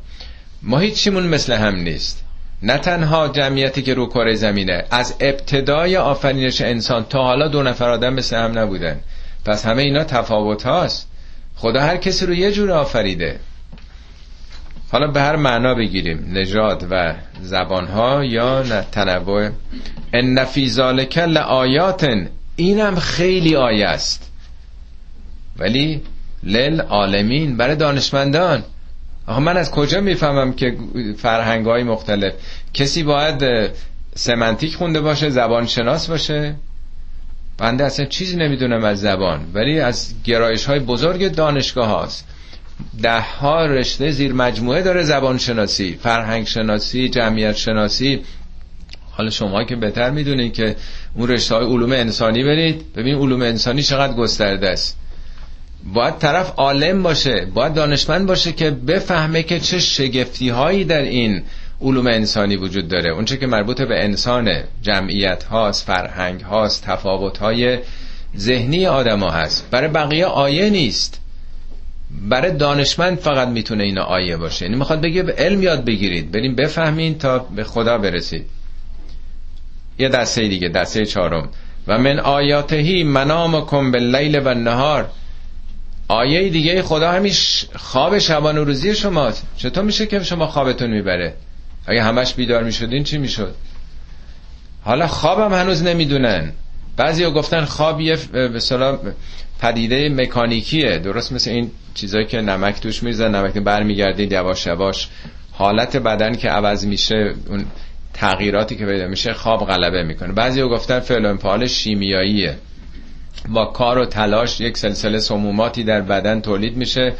[0.62, 2.24] ما هیچیمون مثل هم نیست.
[2.62, 4.84] نه تنها جمعیتی که رو کره زمینه.
[4.90, 9.00] از ابتدای آفرینش انسان تا حالا دو نفر آدم مثل هم نبودن.
[9.44, 11.08] پس همه اینا تفاوت هاست.
[11.56, 13.40] خدا هر کسی رو یه جور آفریده.
[14.92, 19.50] حالا به هر معنا بگیریم نژاد و زبان ها یا تنوع.
[20.12, 22.08] ان فی ذالک لآیات
[22.56, 24.32] اینم خیلی آیه است.
[25.58, 26.02] ولی
[26.42, 28.64] لل عالمین برای دانشمندان.
[29.26, 30.76] آخه من از کجا می‌فهمم که
[31.18, 32.32] فرهنگ های مختلف؟
[32.74, 33.70] کسی باید
[34.14, 36.54] سمنتیک خونده باشه زبان شناس باشه؟
[37.62, 42.28] بنده اصلا چیزی نمی‌دونم از زبان ولی از گرایش های بزرگ دانشگاه هاست.
[43.02, 48.20] ده ها رشته زیر مجموعه داره زبان شناسی فرهنگ شناسی جمعیت شناسی
[49.10, 50.76] حالا شما که بهتر می‌دونید که
[51.14, 54.96] اون رشته های علوم انسانی برید ببین علوم انسانی چقدر گسترده است.
[55.84, 61.42] باید طرف عالم باشه باید دانشمند باشه که بفهمه که چه شگفتی هایی در این
[61.82, 63.10] علوم انسانی وجود داره.
[63.10, 64.50] اونچه که مربوط به انسان
[64.82, 67.78] جمعیت هاست فرهنگ هاست تفاوت های
[68.36, 69.70] ذهنی آدم ها هست.
[69.70, 71.20] برای بقیه آیه نیست.
[72.28, 74.64] برای دانشمند فقط می‌تونه اینا آیه باشه.
[74.64, 76.32] یعنی می‌خواد بگه علم یاد بگیرید.
[76.32, 78.46] بریم بفهمین تا به خدا برسید.
[79.98, 81.48] یه دسته دیگه دسته چهارم.
[81.86, 85.10] و من آیاتهی منامکم باللیل و نهار
[86.08, 89.46] آیه دیگه خدا همیش خواب شبان و روزی شماست.
[89.56, 91.34] چطور میشه که شما خوابتون می‌بره؟
[91.86, 93.54] اگه همش بیدار می‌شدین چی می‌شد؟
[94.82, 96.52] حالا خوابم هنوز نمی‌دونن.
[96.96, 98.60] بعضی گفتن خواب یه به
[99.60, 100.98] پدیده مکانیکیه.
[100.98, 105.08] درست مثل این چیزایی که نمک توش میریزن نمک برمیگردید یواش یواش
[105.52, 107.64] حالت بدن که عوض میشه اون
[108.14, 110.32] تغییراتی که پیدا میشه خواب غلبه می‌کنه.
[110.32, 112.56] بعضی ها گفتن فعل انفعال شیمیاییه.
[113.48, 117.12] با کار و تلاش یک سلسله سموماتی در بدن تولید میشه.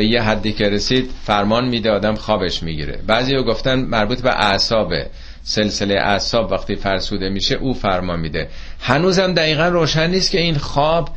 [0.00, 2.98] به یه حدی که رسید فرمان میده آدم خوابش می‌گیره.
[3.06, 5.06] بعضی ها گفتن مربوط به اعصابه.
[5.42, 8.48] سلسله اعصاب وقتی فرسوده میشه او فرمان میده.
[8.80, 11.08] هنوزم دقیقا روشن نیست که این خواب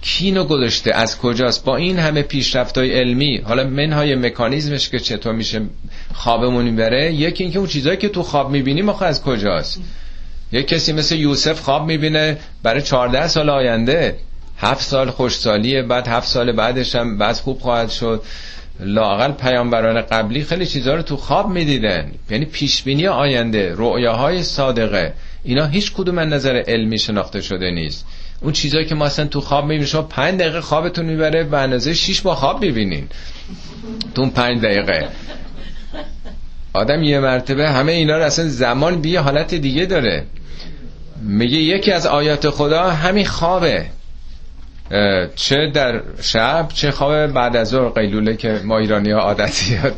[0.00, 5.32] کینو گذاشته از کجاست؟ با این همه پیشرفت های علمی حالا منهای مکانیزمش که چطور
[5.32, 5.60] میشه
[6.14, 9.80] خوابمون می‌بره یکی اینکه اون چیزایی که تو خواب می‌بینیم آخه از کجاست؟
[10.52, 14.16] یک کسی مثل یوسف خواب می‌بینه برای 14 سال آینده.
[14.62, 18.22] هفت سال خوشسالیه بعد هفت سال بعدش هم بعد خوب خواهد شد.
[18.80, 22.10] لاقل پیامبران قبلی خیلی چیزها رو تو خواب می‌دیدن.
[22.30, 25.12] یعنی پیشبینی آینده رؤیاهای صادقه.
[25.44, 28.06] اینا هیچ کدوم از نظر علمی شناخته شده نیست.
[28.40, 31.94] اون چیزایی که ما اصلا تو خواب می‌بینیم شما پنج دقیقه خوابتون می‌بره به اندازه
[31.94, 33.08] شیش با خواب می‌بینین.
[34.14, 35.08] تو پنج دقیقه.
[36.72, 40.24] آدم یه مرتبه همه اینا رو اصلا زمان بیه حالت دیگه داره.
[41.22, 43.86] میگه یکی از آیات خدا همین خوابه.
[45.34, 49.94] چه در شب چه خواب بعد از ظهر قیلوله که ما ایرانی ها عادتیات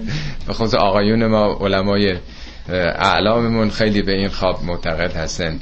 [0.47, 2.17] به خصوص آقایون ما علمای
[2.99, 5.61] اعلاممون خیلی به این خواب معتقد هستن.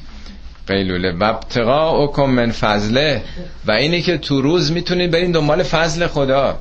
[0.66, 1.12] قیلوله.
[1.12, 3.22] و ابتقاء من فضله.
[3.66, 6.58] و اینی که تو روز می‌تونید برین دنبال فضل خدا.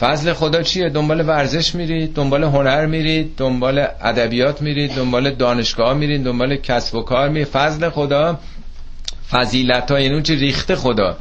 [0.00, 6.24] فضل خدا چیه؟ دنبال ورزش میرید دنبال هنر میرید دنبال ادبیات میرید دنبال دانشگاه میرید
[6.24, 7.48] دنبال کسب و کار میرید.
[7.48, 8.38] فضل خدا
[9.30, 11.16] فضیلت ها یعنی ریخته خدا.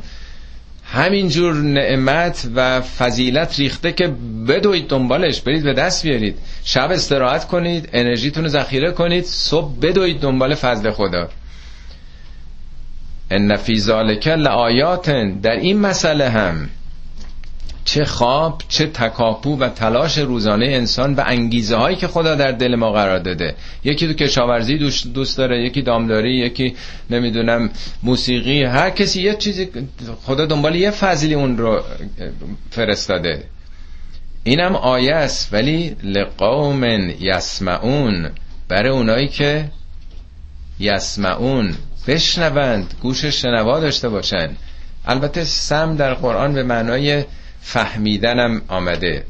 [0.92, 4.08] همینجور نعمت و فضیلت ریخته که
[4.48, 5.42] بدوید دنبالش.
[5.42, 6.38] برید به دست بیارید.
[6.64, 11.30] شب استراحت کنید انرژیتون رو ذخیره کنید صبح بدوید دنبال فضل خدا.
[13.32, 15.10] ان فی ذالک لآیات
[15.42, 16.70] در این مسئله هم
[17.88, 22.76] چه خواب چه تکاپو و تلاش روزانه انسان و انگیزه هایی که خدا در دل
[22.76, 23.56] ما قرار داده.
[23.84, 24.78] یکی تو کشاورزی
[25.14, 26.76] دوست داره یکی دامداری یکی
[27.10, 27.70] نمی‌دونم
[28.04, 28.64] موسیقی.
[28.64, 29.70] هر کسی یه چیزی
[30.26, 31.82] خدا دنبال یه فضلی اون رو
[32.72, 33.44] فرستاده.
[34.44, 35.54] اینم آیه است.
[35.54, 36.84] ولی لقوم
[37.20, 38.30] یسمعون
[38.68, 39.66] برای اونایی که
[40.80, 41.76] یسمعون.
[42.08, 44.50] بشنوند گوش شنوا داشته باشن
[45.06, 47.24] البته سم در قرآن به معنای
[47.62, 49.24] فهمیدنم آمده.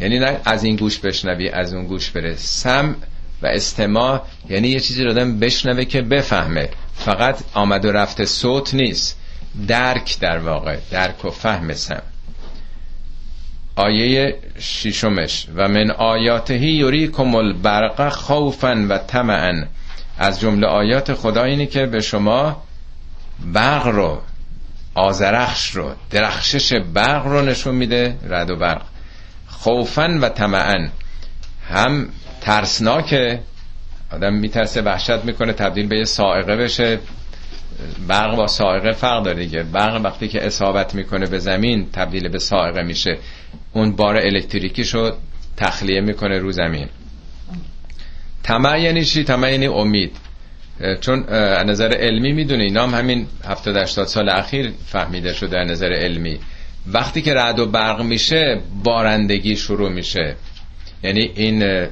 [0.00, 2.34] یعنی نه از این گوش بشنوی از اون گوش بره.
[2.36, 2.96] سم
[3.42, 6.68] و استماع یعنی یه چیزی رو آدم بشنوه که بفهمه.
[6.94, 9.18] فقط آمد و رفته صوت نیست.
[9.68, 12.02] درک در واقع درک و فهم سم.
[13.76, 19.64] آیه شیشمش و من آیاتهی یوری کمال برقه خوفا و طمعا.
[20.18, 22.62] از جمله آیات خدا اینه که به شما
[23.52, 24.20] برق رو
[24.96, 28.82] آزرخش رو درخشش برق رو نشون میده رد و برق.
[29.46, 30.88] خوفن و طمعا.
[31.68, 32.08] هم
[32.40, 33.40] ترسناکه.
[34.12, 36.98] آدم میترسه وحشت می‌کنه تبدیل به یه سائقه بشه.
[38.08, 39.62] برق با سائقه فرق داره دیگه.
[39.62, 43.18] برق وقتی که اصابت می‌کنه به زمین تبدیل به سائقه میشه.
[43.72, 45.16] اون بار الکتریکی شد
[45.56, 46.88] تخلیه می‌کنه رو زمین.
[48.42, 50.16] طمع یعنی چی؟ یعنی امید.
[51.00, 51.24] چون
[51.66, 56.38] نظر علمی می‌دونه اینا هم همین 70 80 سال اخیر فهمیده شده در نظر علمی.
[56.92, 60.36] وقتی که رعد و برق میشه بارندگی شروع میشه.
[61.02, 61.86] یعنی این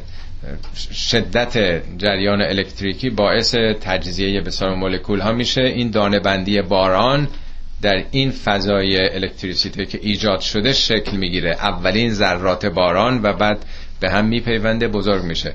[0.92, 5.62] شدت جریان الکتریکی باعث تجزیه بسیار مولکول ها میشه.
[5.62, 7.28] این دانه بندی باران
[7.82, 11.50] در این فضای الکتریسیته که ایجاد شده شکل می‌گیره.
[11.50, 13.64] اولین ذرات باران و بعد
[14.00, 15.52] به هم میپیونده بزرگ میشه.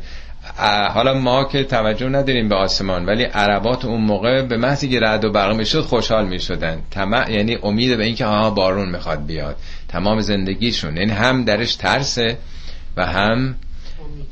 [0.94, 5.26] حالا ما که توجه نداریم به آسمان ولی عربات اون موقع به محضی که رعد
[5.26, 6.82] و برق می‌شد خوشحال می‌شدن.
[6.92, 9.56] طمع یعنی امید به اینکه آها بارون می‌خواد بیاد.
[9.88, 10.98] تمام زندگیشون.
[10.98, 12.38] این یعنی هم درش ترسه
[12.98, 13.56] و هم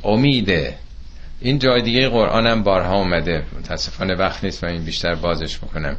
[0.03, 0.75] امیده.
[1.41, 3.43] این جای دیگه قرآن هم بارها اومده.
[3.59, 5.95] متاسفانه وقت نیست و این بیشتر بازش می‌کنم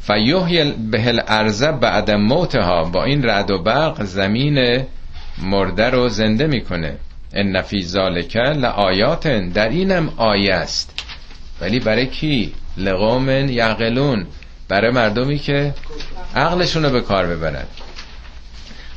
[0.00, 2.84] فیوهی به الارض بعد موتها.
[2.84, 4.84] با این رعد و برق زمین
[5.42, 6.96] مرده رو زنده می‌کنه.
[7.34, 11.00] ان فی ذالک لآیات در اینم آیه است.
[11.60, 14.26] ولی برای کی؟ لقوم یعقلون.
[14.68, 15.74] برای مردمی که
[16.34, 17.64] عقلشون رو به کار ببرن.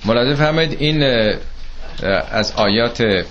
[0.06, 1.04] ملاحظه فرمایید این
[2.32, 3.26] از آیات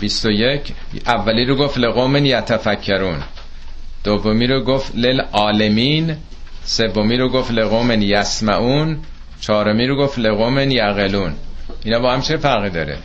[0.00, 0.74] 21
[1.06, 3.22] اولی رو گفت لقوم یتفکرون.
[4.04, 6.16] دومی رو گفت للعالمین.
[6.64, 8.98] سومی رو گفت لقوم یسمعون.
[9.40, 11.34] چهارمی رو گفت لقوم یعقلون.
[11.84, 12.98] اینا با هم چه فرقی داره؟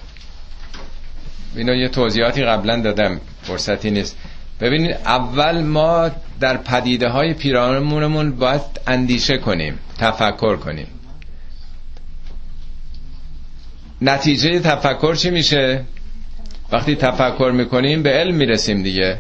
[1.58, 4.18] اینا یه توضیحاتی قبلا دادم فرصتی نیست.
[4.62, 10.88] ببینید اول ما در پدیده های پیرامونمون باید اندیشه کنیم تفکر کنیم.
[14.01, 15.84] نتیجه تفکر چی میشه؟
[16.72, 19.18] وقتی تفکر می‌کنیم به علم می‌رسیم دیگه.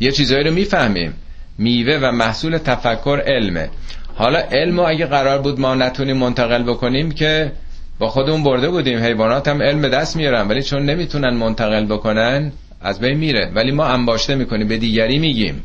[0.00, 1.14] یه چیزایی رو می‌فهمیم.
[1.58, 3.70] میوه و محصول تفکر علمه.
[4.14, 7.52] حالا علم اگه قرار بود ما نتونیم منتقل بکنیم که
[7.98, 8.98] با خودمون برده بودیم.
[8.98, 13.52] حیوانات هم علم دست میارن ولی چون نمی‌تونن منتقل بکنن از بین میره.
[13.54, 15.64] ولی ما انباشته می‌کنیم به دیگری میگیم.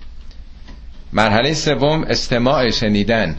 [1.14, 3.36] مرحله سوم استماع شنیدن.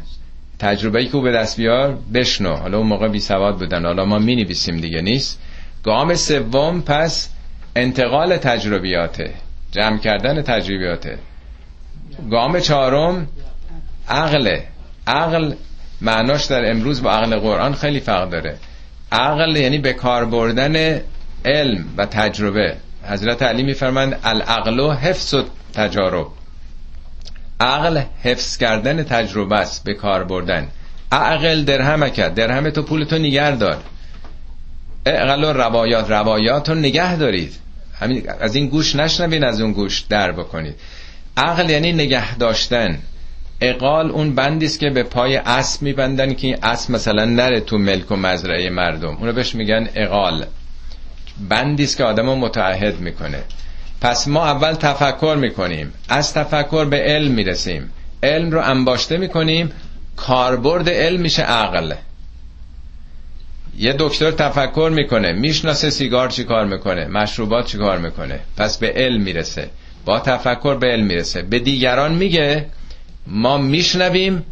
[0.59, 2.57] تجربه که به دست بیار بشنو.
[2.57, 3.84] حالا اون موقع بی سواد بودن.
[3.84, 5.41] حالا ما می نویسیم دیگه نیست.
[5.82, 7.30] گام سوم پس
[7.76, 9.34] انتقال تجربیاته.
[9.72, 11.18] جمع کردن تجربیاته.
[12.30, 13.28] گام چهارم
[14.09, 14.59] عقل
[15.07, 15.55] عقل
[16.01, 18.57] معناش در امروز با عقل قرآن خیلی فرق داره.
[19.13, 21.01] عقل یعنی به کار بردن
[21.45, 22.77] علم و تجربه.
[23.05, 25.45] حضرت علی میفرمند العقل و حفظ و
[25.75, 26.27] تجارب
[27.61, 30.69] عقل حفظ کردن تجربه است به کار بردن.
[31.13, 33.83] عقل درهم کرد درهم تو پول تو نگه دار.
[35.07, 37.57] عقل و روایات روایات رو نگه دارید.
[38.41, 40.75] از این گوش نشنوین از اون گوش در بکنید.
[41.37, 42.99] عقل یعنی نگه داشتن.
[43.61, 47.79] اقال اون بندی است که به پای اسب میبندن که این اسب مثلا نره تو
[47.79, 49.17] ملک و مزرعه مردم.
[49.17, 50.45] اونو بهش میگن اقال.
[51.49, 53.43] بندی است که آدمو متعهد می‌کنه.
[54.01, 55.93] پس ما اول تفکر می‌کنیم.
[56.09, 57.91] از تفکر به علم می‌رسیم.
[58.23, 59.73] علم رو انباشته می‌کنیم.
[60.17, 61.95] کاربرد علم میشه عقل.
[63.79, 65.33] یه دکتر تفکر می‌کنه.
[65.33, 67.07] می‌شناسه سیگار چی کار می‌کنه.
[67.07, 68.41] مشروبات چی کار می‌کنه.
[68.57, 69.71] پس به علم می‌رسه.
[70.05, 71.43] با تفکر به علم می‌رسه.
[71.43, 72.67] به دیگران میگه
[73.27, 74.45] ما میشنویم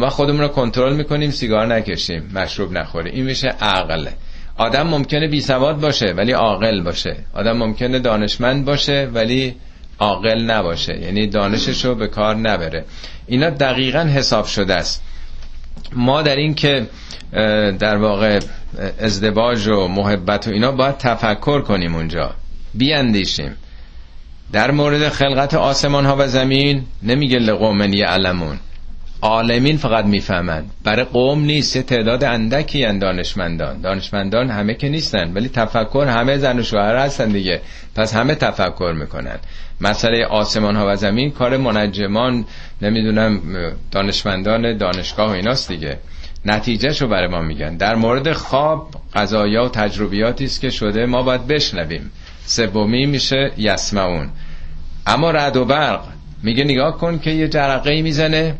[0.00, 3.14] و خودمون رو کنترل می‌کنیم سیگار نکشیم مشروب نخوریم.
[3.14, 4.08] این میشه عقل
[4.56, 7.16] آدم ممکنه بی سواد باشه ولی عاقل باشه.
[7.34, 9.54] آدم ممکنه دانشمند باشه ولی
[9.98, 10.98] عاقل نباشه.
[11.00, 12.84] یعنی دانشش رو به کار نبره.
[13.26, 15.02] اینا دقیقا حساب شده است.
[15.92, 16.86] ما در این که
[17.78, 18.40] در واقع
[18.98, 22.34] ازدواج و محبت و اینا باید تفکر کنیم اونجا.
[22.74, 23.56] بیاندیشیم.
[24.52, 28.58] در مورد خلقت آسمان ها و زمین نمیگه لقومن علمون
[29.22, 30.70] عالمین فقط می‌فهمند.
[30.84, 31.78] برای قوم نیست.
[31.78, 33.80] تعداد اندکی هن دانشمندان.
[33.80, 37.60] دانشمندان همه که نیستن ولی تفکر همه زن و شوهر هستن دیگه.
[37.96, 39.38] پس همه تفکر می‌کنن.
[39.80, 42.44] مسئله آسمان ها و زمین کار منجمان
[42.82, 43.40] نمی‌دونم
[43.90, 45.98] دانشمندان دانشگاه و ایناست دیگه.
[46.44, 47.76] نتیجه شو برای ما میگن.
[47.76, 52.10] در مورد خواب قضایا و تجربیاتی است که شده ما باید بشنویم.
[52.46, 54.28] سومی میشه یسمعون.
[55.06, 56.00] اما رد و برق.
[56.42, 58.54] میگه نگاه کن که یه جرقه می‌زنه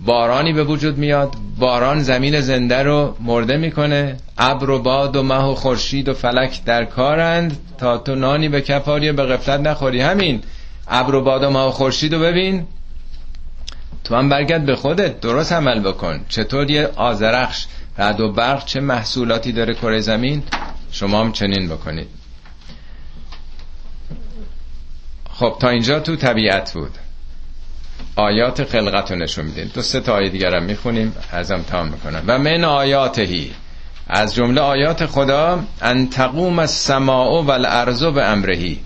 [0.00, 5.44] بارانی به وجود میاد باران زمین زنده رو مرده می‌کنه ابر و باد و مه
[5.44, 10.00] و خورشید و فلک در کارند تا تو نانی به کفاری به غفلت نخوری.
[10.00, 10.42] همین
[10.88, 12.66] ابر و باد و مه و خورشید رو ببین.
[14.04, 16.20] تو هم برگرد به خودت درست عمل بکن.
[16.28, 17.66] چطور یه آزرخش
[17.98, 20.42] رد و برق چه محصولاتی داره کره زمین؟
[20.90, 22.17] شما هم چنین بکنید.
[25.38, 26.90] خب تا اینجا تو طبیعت بود.
[28.16, 29.70] آیات خلقت رو نشون میدیم.
[29.74, 31.12] دو سه تا آیه دیگر هم می‌خونیم.
[31.32, 32.22] ازم تمام می‌کنم.
[32.26, 33.50] و من آیاتهی
[34.06, 38.80] از جمله آیات خدا ان تقوم السماء و الارض به امرهی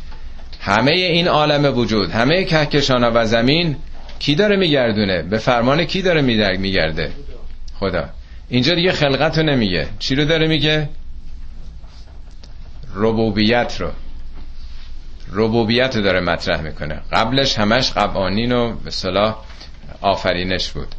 [0.61, 3.77] همه این عالم وجود همه کهکشان و زمین
[4.19, 6.23] کی داره میگردونه؟ به فرمان کی داره
[6.57, 7.13] میگرده؟
[7.81, 8.09] خدا.
[8.49, 9.89] اینجا دیگه خلقت رو نمیگه.
[9.99, 10.89] چی رو داره میگه؟
[12.95, 13.91] ربوبیت رو.
[15.33, 17.01] ربوبیت داره مطرح می‌کنه.
[17.13, 19.37] قبلش همش قوانین و به صلاح
[20.01, 20.95] آفرینش بود.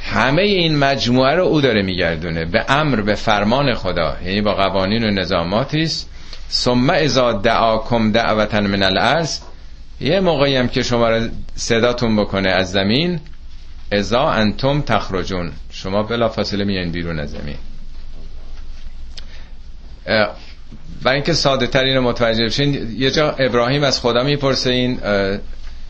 [0.00, 2.44] همه این مجموعه رو او داره میگردونه.
[2.44, 4.16] به امر به فرمان خدا.
[4.24, 6.10] یعنی با قوانین و نظاماتی است.
[6.50, 9.40] ثم اذا دعاکم دعوتا من الارض.
[10.00, 13.20] یه موقعی هم که شما رو صداتون بکنه از زمین
[13.92, 15.52] ازا انتم تخرجون.
[15.70, 17.56] شما بلا فاصله میان بیرون از زمین.
[21.02, 24.98] برای اینکه ساده تر اینو متوجه بشین یه جا ابراهیم از خدا می‌پرسه این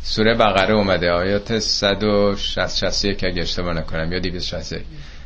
[0.02, 1.10] سوره بقره اومده.
[1.10, 4.82] آیات 161 اگه اشتباه نکنم یا 261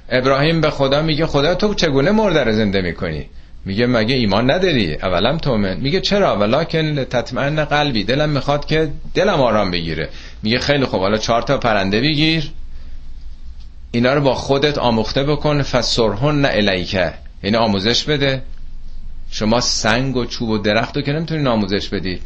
[0.08, 3.26] ابراهیم به خدا میگه خدا تو چگونه مرده رو زنده می‌کنی؟
[3.64, 5.76] میگه مگه ایمان نداری؟ اولم تومن.
[5.76, 8.04] میگه چرا؟ ولکن تطمئن قلبی.
[8.04, 10.08] دلم می‌خواد که دلم آرام بگیره.
[10.42, 12.50] میگه خیلی خوب حالا چهار تا پرنده بگیر.
[13.90, 15.62] اینا رو با خودت آموخته بکن.
[15.62, 18.42] فسرهن الیکه یعنی آموزش بده.
[19.32, 22.22] شما سنگ و چوب و درخت رو که نمی‌تونین آموزش بدید.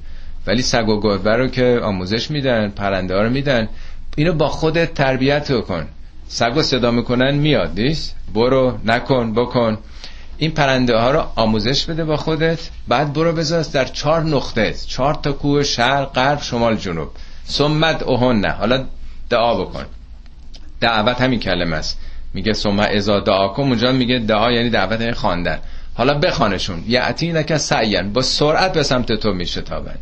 [0.46, 3.68] ولی سگ و گوهر رو که آموزش میدن پرنده ها رو میدن.
[4.16, 5.88] اینو با خودت تربیت کن
[6.28, 9.78] سگ و صدا می‌کنن میاد نیست؟ برو نکن بکن.
[10.38, 12.70] این پرنده ها رو آموزش بده با خودت.
[12.88, 17.08] بعد برو بذار در چهار نقطه چهار تا کوه شرق غرب شمال جنوب.
[17.44, 18.50] سمت اوهن نه.
[18.50, 18.84] حالا
[19.30, 19.84] دعا بکن.
[20.80, 21.98] دعوت همین کلمه است.
[22.34, 22.52] میگه
[22.96, 25.58] ازا دعا کن اونجا میگه دعا یعنی دعوت یعنی خواندن.
[25.96, 26.84] حالا بخوانشون.
[26.88, 29.94] یعتی نکه سعین با سرعت به سمت تو میشه تابن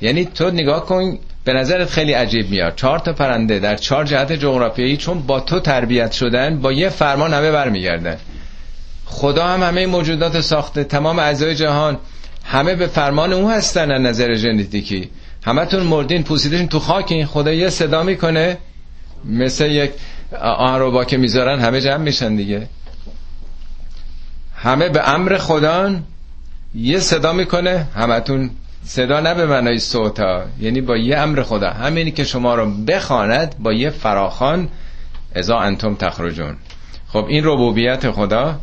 [0.00, 2.74] یعنی تو نگاه کن به نظرت خیلی عجیب میاد.
[2.76, 7.34] چهار تا پرنده در چهار جهت جغرافیایی چون با تو تربیت شدن با یه فرمان
[7.34, 8.16] همه برمیگردن.
[9.04, 11.98] خدا هم همه موجودات ساخته تمام اعضای جهان
[12.44, 15.10] همه به فرمان او هستن از نظر ژنتیکی.
[15.44, 17.26] همتون مردین پوسیدین تو خاکین.
[17.26, 18.58] خدا یه صدا می‌کنه
[19.24, 19.90] مثل یک
[20.40, 22.68] آهن که می‌ذارن همه جمع میشن دیگه.
[24.66, 25.96] همه به امر خدا
[26.74, 28.50] یه صدا می‌کنه همتون
[28.84, 31.70] صدا نه به معنای صوتا یعنی با یه امر خدا.
[31.70, 34.68] همینی که شما رو بخواند با یه فراخان
[35.34, 36.56] ازا انتم تخرجون.
[37.08, 38.60] خب این ربوبیت خدا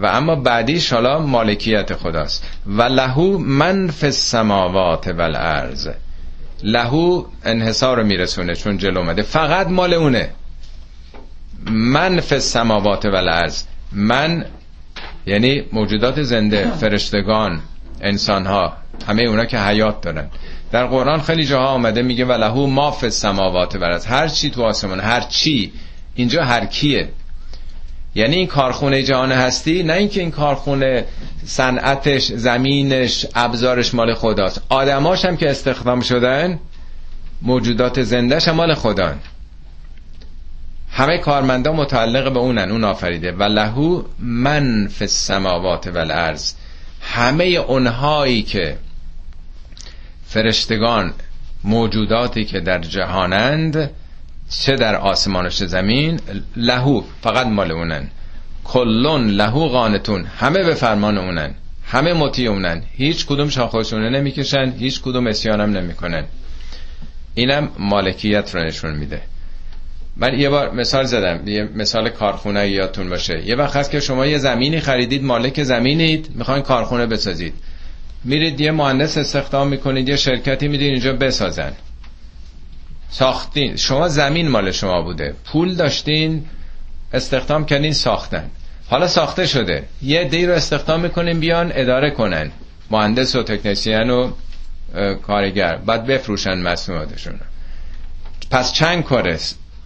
[0.00, 2.46] و اما بعدیش حالا مالکیت خداست.
[2.66, 5.88] و لهو من فی السماوات و الارض.
[6.62, 9.22] لهو انحصار رو میرسونه چون جلو اومده.
[9.22, 10.30] فقط مال اونه.
[11.70, 13.62] من فی السماوات و الارض.
[13.92, 14.44] من
[15.26, 17.60] یعنی موجودات زنده فرشتگان
[18.00, 18.72] انسان ها
[19.08, 20.30] همه اونا که حیات دارن.
[20.72, 25.00] در قرآن خیلی جاها آمده میگه ولهو ما فی السماوات و هر چی تو آسمان
[25.00, 25.72] هر چی.
[26.14, 27.08] اینجا هر کیه.
[28.14, 31.04] یعنی این کارخونه جهان هستی نه اینکه این کارخونه
[31.44, 34.62] صنعتش زمینش ابزارش مال خداست.
[34.68, 36.58] آدماش هم که استخدام شدن
[37.42, 39.14] موجودات زندهش مال خدا
[41.00, 43.32] همه کارمندا متعلق به اونن اون آفریده.
[43.32, 46.52] و لهو من فی السماوات و الارض.
[47.00, 48.76] همه اونهایی که
[50.26, 51.12] فرشتگان
[51.64, 53.90] موجوداتی که در جهانند
[54.50, 56.20] چه در آسمان و زمین
[56.56, 58.10] لهو فقط مال اونن.
[58.64, 60.24] کلون لهو قانتون.
[60.24, 61.54] همه به فرمان اونن.
[61.86, 62.82] همه مطیع اونن.
[62.92, 66.24] هیچ کدوم شاخشونه نمی‌کشن هیچ کدوم اسیانم نمی‌کنن.
[67.34, 69.22] اینم مالکیت رو نشون میده.
[70.16, 73.46] من یه بار مثال زدم یه مثال کارخونه یادتون باشه.
[73.46, 77.54] یه وقت هست که شما یه زمینی خریدید مالک زمینید می‌خواین کارخونه بسازید.
[78.24, 81.72] میرید یه مهندس استخدام می‌کنید یه شرکتی میدین اینجا بسازن.
[83.10, 85.34] ساختین شما زمین مال شما بوده.
[85.44, 86.44] پول داشتین
[87.12, 88.50] استخدام کردین ساختن.
[88.88, 89.84] حالا ساخته شده.
[90.02, 92.50] یه دی رو استخدام می‌کنین بیان اداره کنن.
[92.90, 94.30] مهندس و تکنسین و
[95.22, 95.76] کارگر.
[95.76, 97.40] بعد بفروشن مصنوعاتشون.
[98.50, 99.28] پس چند کار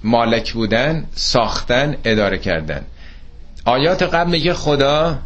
[0.05, 2.85] مالک بودن ساختن اداره کردن.
[3.65, 5.19] آیات قبل میگه خدا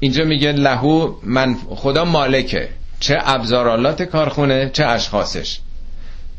[0.00, 2.68] اینجا میگه لهو من خدا مالکه.
[3.00, 5.60] چه ابزارالات کارخونه چه اشخاصش.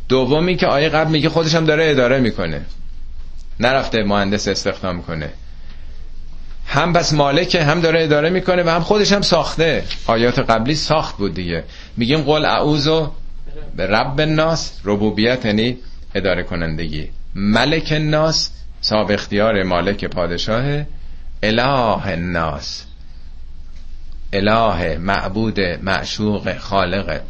[0.10, 2.62] دومی که آیه قبل میگه خودش هم داره اداره می‌کنه.
[3.60, 5.30] نرفته مهندس استخدام کنه.
[6.68, 9.84] هم بس مالکه هم داره اداره می‌کنه و هم خودش هم ساخته.
[10.08, 11.64] آیات قبلی ساخت بود دیگه.
[11.98, 12.88] میگیم قول اعوذ
[13.76, 15.78] به رب الناس ربوبیت یعنی
[16.16, 17.10] اداره کنندگی.
[17.36, 20.86] ملک الناس صاحب اختیار مالک پادشاه
[21.44, 22.86] اله الناس.
[24.34, 27.22] اله معبود معشوق خالق.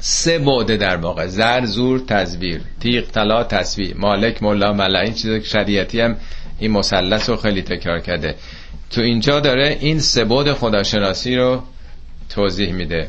[0.00, 1.26] سه بعده در واقع.
[1.26, 2.60] زر زور تزویر.
[2.80, 6.16] تیغ طلا تصویر مالک مولا ملا این چیز شریعتی هم
[6.58, 8.34] این مثلث رو خیلی تکرار کرده.
[8.90, 11.62] تو اینجا داره این سه بعد خداشناسی رو
[12.28, 13.08] توضیح میده.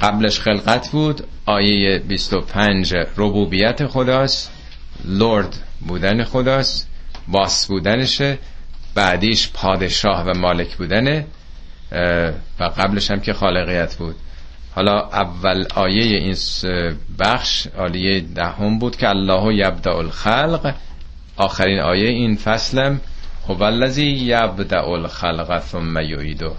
[0.00, 1.24] قبلش خلقت بود.
[1.46, 4.53] آیه 25 ربوبیت خداست.
[5.04, 6.88] لورد بودن خداست
[7.28, 8.38] باس بودنشه
[8.94, 11.26] بعدیش پادشاه و مالک بودنه
[12.60, 14.14] و قبلش هم که خالقیت بود.
[14.74, 16.36] حالا اول آیه این
[17.18, 20.74] بخش آیه دهم بود که الله یبدع الخلق.
[21.36, 23.00] آخرین آیه این فصلم
[23.48, 26.50] هو الذی یبدع الخلق ثم یعیده.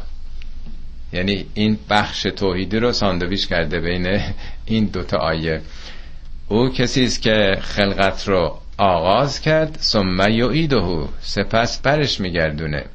[1.13, 4.21] یعنی این بخش توحیدی رو ساندویچ کرده بین
[4.65, 5.61] این دوتا آیه.
[6.47, 12.85] او کسی است که خلقت رو آغاز کرد ثم یعیده سپس برش میگردونه.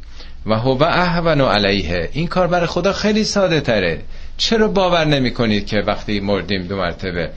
[0.47, 2.11] و هو اهون علیه.
[2.13, 4.01] این کار برای خدا خیلی ساده تره.
[4.37, 7.31] چرا باور نمی کنید که وقتی مردیم دو مرتبه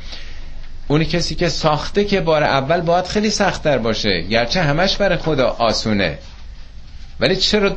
[0.88, 5.48] اونی کسی که ساخته که بار اول باید خیلی سختتر باشه گرچه همش برای خدا
[5.48, 6.18] آسونه.
[7.20, 7.76] ولی چرا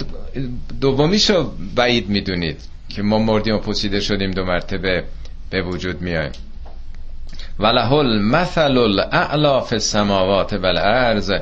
[0.81, 5.05] دومیشو بعید می‌دونید که ما مردیم و پوسیده شدیم دو مرتبه
[5.51, 6.33] به وجود میایم؟
[7.59, 11.33] وله المثل الاعلا فی السماوات والارض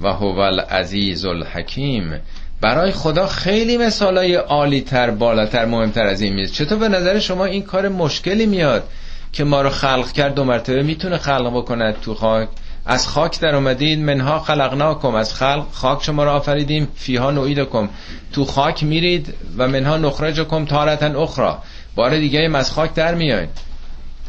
[0.00, 2.20] و هو العزیز الحکیم.
[2.60, 7.44] برای خدا خیلی مثالای عالی تر بالاتر مهمتر از این میز چطور به نظر شما
[7.44, 8.84] این کار مشکلی میاد
[9.32, 12.48] که ما رو خلق کرد دو مرتبه؟ می‌تونه خلق بکند تو خاک؟
[12.86, 15.14] از خاک در اومدید منها خلقناکم.
[15.14, 17.88] از خلق خاک شما رو آفریدیم فیها نویدکم
[18.32, 21.54] تو خاک میرید و منها نخرجکم تارتن اخرى
[21.94, 23.67] بار دیگه از خاک در میاید.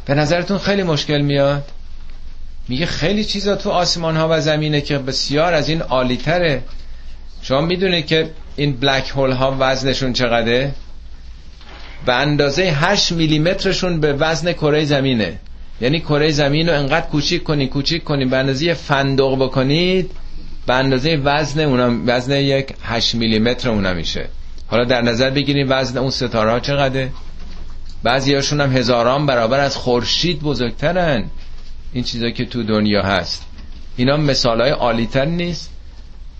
[0.09, 1.63] به نظرتون خیلی مشکل میاد؟
[2.67, 6.61] میگه خیلی چیزا تو آسمان ها و زمینه که بسیار از این عالی تره
[7.41, 10.71] شما می‌دونید که این بلک هول ها وزنشون چقدره؟
[12.05, 15.39] به اندازه 8 میلیمترشون به وزن کره زمینه.
[15.81, 20.11] یعنی کره زمین رو انقدر کوچیک کنید کوچیک کنید به اندازه فندق بکنید
[20.67, 24.27] به اندازه وزن اونم وزن یک 8 میلیمتر اونا میشه.
[24.67, 27.09] حالا در نظر بگیرید وزن اون ستاره ها چقدره؟
[28.03, 31.23] بعضی هاشون هم هزاران برابر از خورشید بزرگترن.
[31.93, 33.45] این چیزا که تو دنیا هست.
[33.97, 35.71] اینا مثال های عالیتر نیست.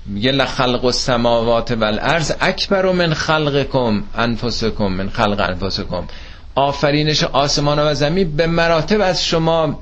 [0.05, 6.07] میگه لخلق السماوات والارض اکبر من خلقکم انفسکم من خلق انفسکم.
[6.55, 9.80] آفرینش آسمان و زمین به مراتب از شما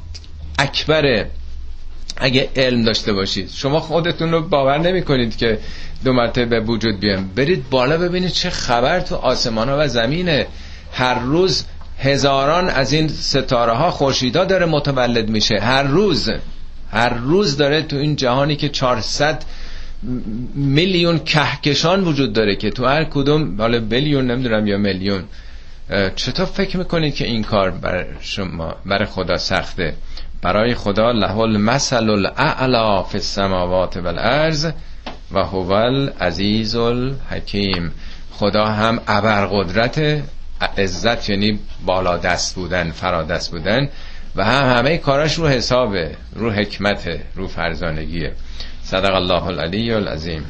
[0.60, 1.30] اکبره.
[2.18, 3.50] اگه علم داشته باشید.
[3.54, 5.60] شما خودتون رو باور نمی کنید که
[6.04, 10.48] دو مرتبه به وجود بیان برید بالا ببینید چه خبر تو آسمان و زمینه.
[10.92, 11.66] هر روز
[12.00, 15.60] هزاران از این ستاره ها خورشیدا داره متولد میشه.
[15.60, 16.30] هر روز
[16.92, 19.44] هر روز داره تو این جهانی که 400
[20.56, 25.24] میلیون کهکشان وجود داره که تو هر کدوم حالا بیلیون نمی‌دونم یا میلیون.
[26.16, 29.94] چطور فکر می‌کنید که این کار بر شما برای خدا سخته؟
[30.42, 34.72] برای خدا له المثل الاعلا فی السماوات والارض
[35.32, 37.92] و هو العزیز الحکیم.
[38.32, 40.24] خدا هم ابرقدرت
[40.78, 43.90] عزت یعنی بالا دست بودن فرا دست بودن
[44.36, 48.34] و هم همه کاراش رو حسابه رو حکمته رو فرزانگیه.
[48.84, 50.46] صدق الله العلی العظیم.